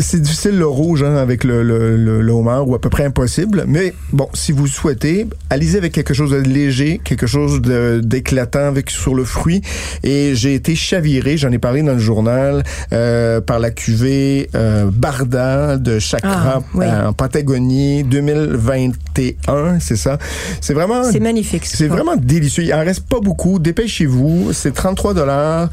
c'est 0.00 0.20
difficile 0.20 0.58
le 0.58 0.66
rouge 0.66 1.04
hein, 1.04 1.14
avec 1.14 1.44
le, 1.44 1.62
le, 1.62 1.96
le, 1.96 2.32
homard 2.32 2.68
ou 2.68 2.74
à 2.74 2.80
peu 2.80 2.90
près 2.90 3.04
impossible. 3.04 3.66
Mais 3.68 3.94
bon, 4.12 4.28
si 4.34 4.50
vous 4.50 4.66
souhaitez, 4.66 5.28
allez-y 5.48 5.76
avec 5.76 5.92
quelque 5.92 6.12
chose 6.12 6.32
de 6.32 6.38
léger, 6.38 7.00
quelque 7.04 7.28
chose 7.28 7.62
d'éclatant 7.62 8.66
avec 8.66 8.90
sur 8.90 9.14
le 9.14 9.24
fruit. 9.24 9.62
Et 10.02 10.34
j'ai 10.34 10.54
été 10.54 10.74
chaviré, 10.74 11.36
j'en 11.36 11.52
ai 11.52 11.60
parlé 11.60 11.82
dans 11.82 11.92
le 11.92 12.00
journal, 12.00 12.64
euh, 12.92 13.40
par 13.40 13.60
la 13.60 13.70
cuvée 13.70 14.50
euh, 14.56 14.90
Barda 14.92 15.76
de 15.76 16.00
Chakra 16.00 16.64
ah, 16.80 17.08
en 17.10 17.12
Patagonie 17.12 18.02
2021, 18.02 19.78
c'est 19.78 19.94
ça. 19.94 20.18
C'est 20.60 20.74
vraiment... 20.74 21.04
C'est 21.04 21.20
magnifique. 21.20 21.64
C'est 21.64 21.86
vraiment 21.86 22.16
délicieux. 22.16 22.64
Il 22.64 22.74
en 22.74 22.80
reste 22.80 23.06
pas 23.06 23.20
beaucoup. 23.20 23.60
Dépêchez-vous. 23.60 24.52
C'est 24.52 24.74
33 24.74 25.14
dollars. 25.14 25.70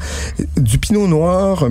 Du 0.56 0.78
pinot 0.78 1.08
noir 1.08 1.68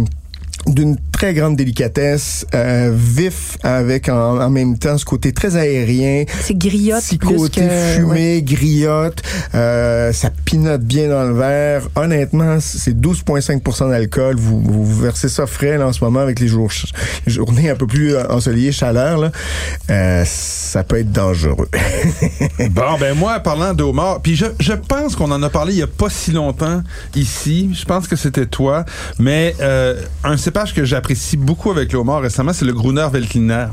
d'une 0.68 0.98
très 1.12 1.34
grande 1.34 1.56
délicatesse, 1.56 2.46
euh, 2.54 2.92
vif 2.94 3.58
avec 3.64 4.10
en, 4.10 4.50
même 4.50 4.78
temps 4.78 4.98
ce 4.98 5.06
côté 5.06 5.32
très 5.32 5.56
aérien. 5.56 6.26
C'est 6.42 6.58
griotte 6.58 7.04
Petit 7.04 7.18
côté 7.18 7.68
fumé, 7.96 8.42
griotte, 8.42 9.22
euh, 9.56 10.12
ça 10.14 10.30
pinote 10.46 10.82
bien 10.82 11.10
dans 11.10 11.24
le 11.24 11.34
verre. 11.34 11.90
Honnêtement, 11.96 12.60
c'est 12.60 13.00
12,5 13.00 13.90
d'alcool. 13.90 14.36
Vous, 14.38 14.62
vous 14.62 15.02
versez 15.02 15.30
ça 15.30 15.46
frais 15.46 15.78
là, 15.78 15.88
en 15.88 15.94
ce 15.94 16.04
moment 16.04 16.20
avec 16.20 16.40
les 16.40 16.48
jours, 16.48 16.72
journées 17.28 17.70
un 17.70 17.76
peu 17.76 17.88
plus 17.88 18.16
ensoleillées, 18.18 18.72
chaleur. 18.72 19.18
Là. 19.18 19.32
Euh, 19.90 20.24
ça 20.26 20.84
peut 20.84 21.00
être 21.00 21.12
dangereux. 21.12 21.70
bon, 22.72 22.98
ben 23.00 23.16
moi, 23.16 23.40
parlant 23.40 23.74
d'Omar, 23.74 24.22
puis 24.22 24.36
je, 24.36 24.46
je 24.60 24.74
pense 24.74 25.16
qu'on 25.16 25.32
en 25.32 25.42
a 25.42 25.50
parlé 25.50 25.74
il 25.74 25.80
y 25.80 25.84
a 25.84 25.88
pas 25.88 26.10
si 26.10 26.32
longtemps 26.32 26.82
ici. 27.16 27.72
Je 27.74 27.86
pense 27.86 28.08
que 28.08 28.16
c'était 28.16 28.46
toi, 28.46 28.86
mais 29.18 29.56
euh, 29.62 30.02
un 30.24 30.38
cépage 30.50 30.74
que 30.74 30.84
j'apprécie 30.84 31.38
beaucoup 31.38 31.70
avec 31.70 31.94
le 31.94 32.00
homard 32.00 32.22
récemment, 32.22 32.54
c'est 32.54 32.66
le 32.66 32.74
Gruner 32.74 33.06
Veltliner. 33.14 33.68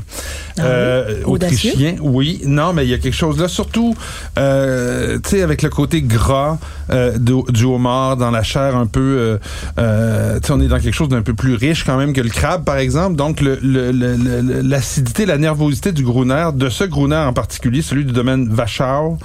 Ah 0.58 0.62
euh, 0.62 1.22
autrichien. 1.24 1.96
Oui, 2.00 2.42
non, 2.44 2.74
mais 2.74 2.84
il 2.84 2.90
y 2.90 2.94
a 2.94 2.98
quelque 2.98 3.14
chose 3.14 3.40
là, 3.40 3.48
surtout, 3.48 3.94
euh, 4.38 5.18
tu 5.22 5.30
sais, 5.30 5.42
avec 5.42 5.62
le 5.62 5.70
côté 5.70 6.02
gras 6.02 6.58
euh, 6.90 7.16
du, 7.18 7.64
homard 7.64 8.18
dans 8.18 8.30
la 8.30 8.42
chair 8.42 8.76
un 8.76 8.86
peu, 8.86 9.38
euh, 9.78 10.38
tu 10.40 10.46
sais, 10.46 10.52
on 10.52 10.60
est 10.60 10.68
dans 10.68 10.78
quelque 10.78 10.94
chose 10.94 11.08
d'un 11.08 11.22
peu 11.22 11.32
plus 11.32 11.54
riche 11.54 11.84
quand 11.84 11.96
même 11.96 12.12
que 12.12 12.20
le 12.20 12.28
crabe, 12.28 12.64
par 12.64 12.76
exemple. 12.76 13.16
Donc, 13.16 13.40
l'acidité, 13.40 15.24
le, 15.24 15.32
la 15.32 15.38
nervosité 15.38 15.92
du 15.92 16.04
Gruner, 16.04 16.50
de 16.54 16.68
ce 16.68 16.84
Gruner 16.84 17.16
en 17.16 17.32
particulier, 17.32 17.80
celui 17.80 18.04
du 18.04 18.12
domaine 18.12 18.48
Vachau, 18.50 19.18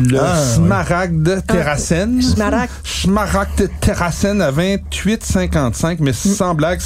le 0.00 0.18
ah, 0.18 0.36
Smaragd 0.36 1.28
ah, 1.28 1.42
Terracène. 1.42 2.22
Smaragd. 2.22 2.70
Smaragd 2.84 3.68
Terracène 3.80 4.40
à 4.40 4.50
28,55, 4.50 5.98
mais 6.00 6.12
sans 6.12 6.54
blague, 6.54 6.80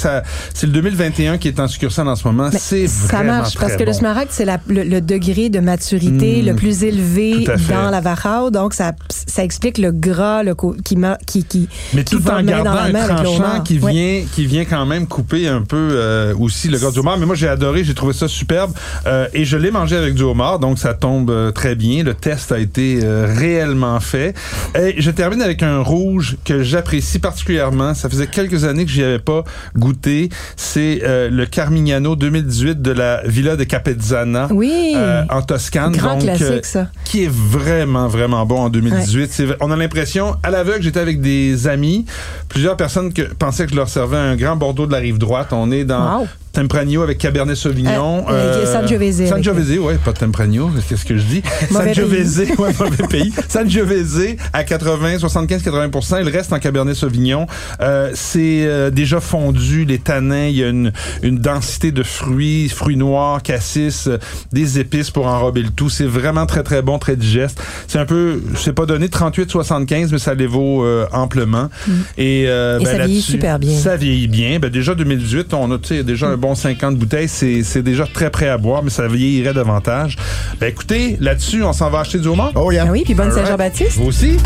c'est 0.53 0.67
le 0.67 0.73
2021 0.73 1.37
qui 1.37 1.47
est 1.47 1.59
en 1.59 1.67
succursale 1.67 2.07
en 2.07 2.15
ce 2.15 2.27
moment. 2.27 2.49
C'est 2.51 2.87
Ça 2.87 3.23
marche 3.23 3.57
parce 3.57 3.75
que 3.75 3.83
le 3.83 3.93
smaragd, 3.93 4.29
c'est 4.31 4.45
le, 4.67 5.01
degré 5.01 5.49
de 5.49 5.59
maturité 5.59 6.41
hmm. 6.41 6.45
le 6.45 6.55
plus 6.55 6.83
élevé 6.83 7.45
dans 7.69 7.89
la 7.89 8.01
varao. 8.01 8.51
Donc, 8.51 8.73
ça, 8.73 8.93
ça 9.09 9.43
explique 9.43 9.77
le 9.77 9.91
gras 9.91 10.43
le, 10.43 10.55
qui, 10.83 10.97
qui, 11.25 11.43
qui, 11.43 11.69
Mais 11.93 12.03
tout 12.03 12.21
en 12.29 12.41
gardant 12.43 12.71
un 12.71 12.91
tranchant 12.91 13.61
qui 13.61 13.77
vient, 13.77 14.23
qui 14.31 14.45
vient 14.45 14.65
quand 14.65 14.85
même 14.85 15.07
couper 15.07 15.47
un 15.47 15.61
peu 15.61 15.89
euh, 15.91 16.35
aussi 16.35 16.67
le 16.67 16.77
gras 16.77 16.91
du 16.91 16.99
homard. 16.99 17.17
Mais 17.17 17.25
moi, 17.25 17.35
j'ai 17.35 17.47
adoré, 17.47 17.83
j'ai 17.83 17.93
trouvé 17.93 18.13
ça 18.13 18.27
superbe. 18.27 18.71
Euh, 19.05 19.27
et 19.33 19.45
je 19.45 19.57
l'ai 19.57 19.71
mangé 19.71 19.95
avec 19.95 20.13
du 20.13 20.23
homard, 20.23 20.59
donc 20.59 20.79
ça 20.79 20.93
tombe 20.93 21.29
euh, 21.29 21.51
très 21.51 21.75
bien. 21.75 22.03
Le 22.03 22.13
test 22.13 22.51
a 22.51 22.59
été 22.59 22.99
réellement 23.03 23.99
fait. 23.99 24.35
Et 24.75 25.01
je 25.01 25.11
termine 25.11 25.41
avec 25.41 25.63
un 25.63 25.81
rouge 25.81 26.37
que 26.45 26.63
j'apprécie 26.63 27.19
particulièrement. 27.19 27.93
Ça 27.93 28.09
faisait 28.09 28.27
quelques 28.27 28.63
années 28.63 28.85
que 28.85 28.91
j'y 28.91 29.03
avais 29.03 29.19
pas 29.19 29.43
goûter. 29.91 30.29
C'est 30.55 31.01
euh, 31.03 31.29
le 31.29 31.45
Carmignano 31.45 32.15
2018 32.15 32.81
de 32.81 32.91
la 32.91 33.21
Villa 33.25 33.55
de 33.55 33.63
Capezzana 33.63 34.47
oui. 34.51 34.93
Euh, 34.95 35.23
en 35.29 35.41
Toscane. 35.41 35.91
Grand 35.93 36.13
donc, 36.13 36.23
classique, 36.23 36.45
euh, 36.45 36.59
ça. 36.63 36.87
Qui 37.03 37.25
est 37.25 37.31
vraiment, 37.31 38.07
vraiment 38.07 38.45
bon 38.45 38.61
en 38.61 38.69
2018. 38.69 39.57
On 39.59 39.71
a 39.71 39.75
l'impression, 39.75 40.35
à 40.43 40.49
l'aveugle, 40.49 40.83
j'étais 40.83 40.99
avec 40.99 41.21
des 41.21 41.67
amis, 41.67 42.05
plusieurs 42.49 42.77
personnes 42.77 43.13
que 43.13 43.21
pensaient 43.21 43.65
que 43.65 43.71
je 43.71 43.75
leur 43.75 43.89
servais 43.89 44.17
un 44.17 44.35
grand 44.35 44.55
Bordeaux 44.55 44.85
de 44.85 44.91
la 44.91 44.99
rive 44.99 45.17
droite. 45.17 45.49
On 45.51 45.71
est 45.71 45.85
dans 45.85 46.25
Tempranillo 46.51 47.01
avec 47.01 47.17
Cabernet 47.17 47.55
Sauvignon. 47.55 48.25
Euh, 48.29 48.65
euh, 48.65 48.65
Sangiovese. 48.65 49.25
Sangiovese, 49.27 49.77
oui, 49.79 49.93
pas 50.03 50.11
Tempranillo, 50.11 50.69
qu'est-ce 50.87 51.05
que 51.05 51.17
je 51.17 51.23
dis? 51.23 51.43
Sangiovese, 51.71 52.39
ouais, 52.57 52.71
mauvais 52.77 53.07
pays. 53.07 53.33
Sangiovese 53.47 54.35
à 54.51 54.63
80, 54.63 55.19
75, 55.19 55.61
80 55.61 55.89
Il 56.21 56.29
reste 56.29 56.51
en 56.51 56.59
Cabernet 56.59 56.95
Sauvignon. 56.95 57.47
Euh, 57.79 58.11
c'est 58.13 58.65
euh, 58.65 58.89
déjà 58.89 59.21
fondu, 59.21 59.85
les 59.85 59.99
tanins, 59.99 60.47
il 60.47 60.57
y 60.57 60.63
a 60.63 60.67
une, 60.67 60.91
une 61.23 61.37
densité 61.37 61.91
de 61.93 62.03
fruits, 62.03 62.67
fruits 62.67 62.97
noirs, 62.97 63.41
cassis, 63.41 64.07
euh, 64.07 64.17
des 64.51 64.79
épices 64.79 65.09
pour 65.09 65.27
enrober 65.27 65.61
le 65.61 65.69
tout. 65.69 65.89
C'est 65.89 66.05
vraiment 66.05 66.45
très, 66.45 66.63
très 66.63 66.81
bon, 66.81 66.99
très 66.99 67.15
digeste. 67.15 67.61
C'est 67.87 67.99
un 67.99 68.05
peu, 68.05 68.41
c'est 68.57 68.73
pas 68.73 68.85
donné 68.85 69.07
38, 69.07 69.49
75, 69.49 70.11
mais 70.11 70.19
ça 70.19 70.33
les 70.33 70.47
vaut 70.47 70.85
amplement. 71.13 71.69
Mm. 71.87 71.91
Et, 72.17 72.41
Et 72.41 72.45
ben, 72.47 72.85
ça 72.85 72.97
vieillit 73.05 73.21
super 73.21 73.59
bien. 73.59 73.77
Ça 73.77 73.95
vieillit 73.95 74.27
bien. 74.27 74.59
Ben, 74.59 74.69
déjà 74.69 74.95
2018, 74.95 75.53
on 75.53 75.71
a 75.71 75.77
déjà 76.03 76.27
un 76.27 76.37
bon 76.41 76.55
50 76.55 76.97
bouteilles, 76.97 77.29
c'est 77.29 77.83
déjà 77.83 78.05
très 78.05 78.31
prêt 78.31 78.49
à 78.49 78.57
boire, 78.57 78.83
mais 78.83 78.89
ça 78.89 79.07
vieillirait 79.07 79.53
davantage. 79.53 80.17
Ben 80.59 80.67
écoutez, 80.67 81.15
là-dessus, 81.21 81.63
on 81.63 81.71
s'en 81.71 81.89
va 81.89 81.99
acheter 81.99 82.17
du 82.17 82.27
homard? 82.27 82.51
Oh 82.55 82.71
yeah. 82.71 82.85
Ah 82.87 82.91
oui, 82.91 83.03
puis 83.05 83.13
bonne 83.13 83.31
Saint-Jean-Baptiste. 83.31 83.93
Vous 83.93 84.07
aussi? 84.07 84.37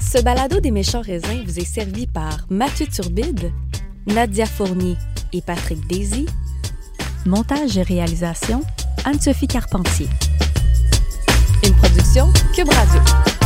Ce 0.00 0.22
balado 0.22 0.60
des 0.60 0.70
méchants 0.70 1.02
raisins 1.02 1.42
vous 1.44 1.58
est 1.58 1.64
servi 1.64 2.06
par 2.06 2.46
Mathieu 2.48 2.86
Turbide, 2.86 3.50
Nadia 4.06 4.46
Fournier 4.46 4.96
et 5.32 5.42
Patrick 5.42 5.84
Daisy. 5.88 6.26
Montage 7.26 7.76
et 7.76 7.82
réalisation, 7.82 8.62
Anne-Sophie 9.04 9.48
Carpentier. 9.48 10.08
Une 11.66 11.74
production 11.74 12.28
Cube 12.54 12.70
Radio. 12.70 13.39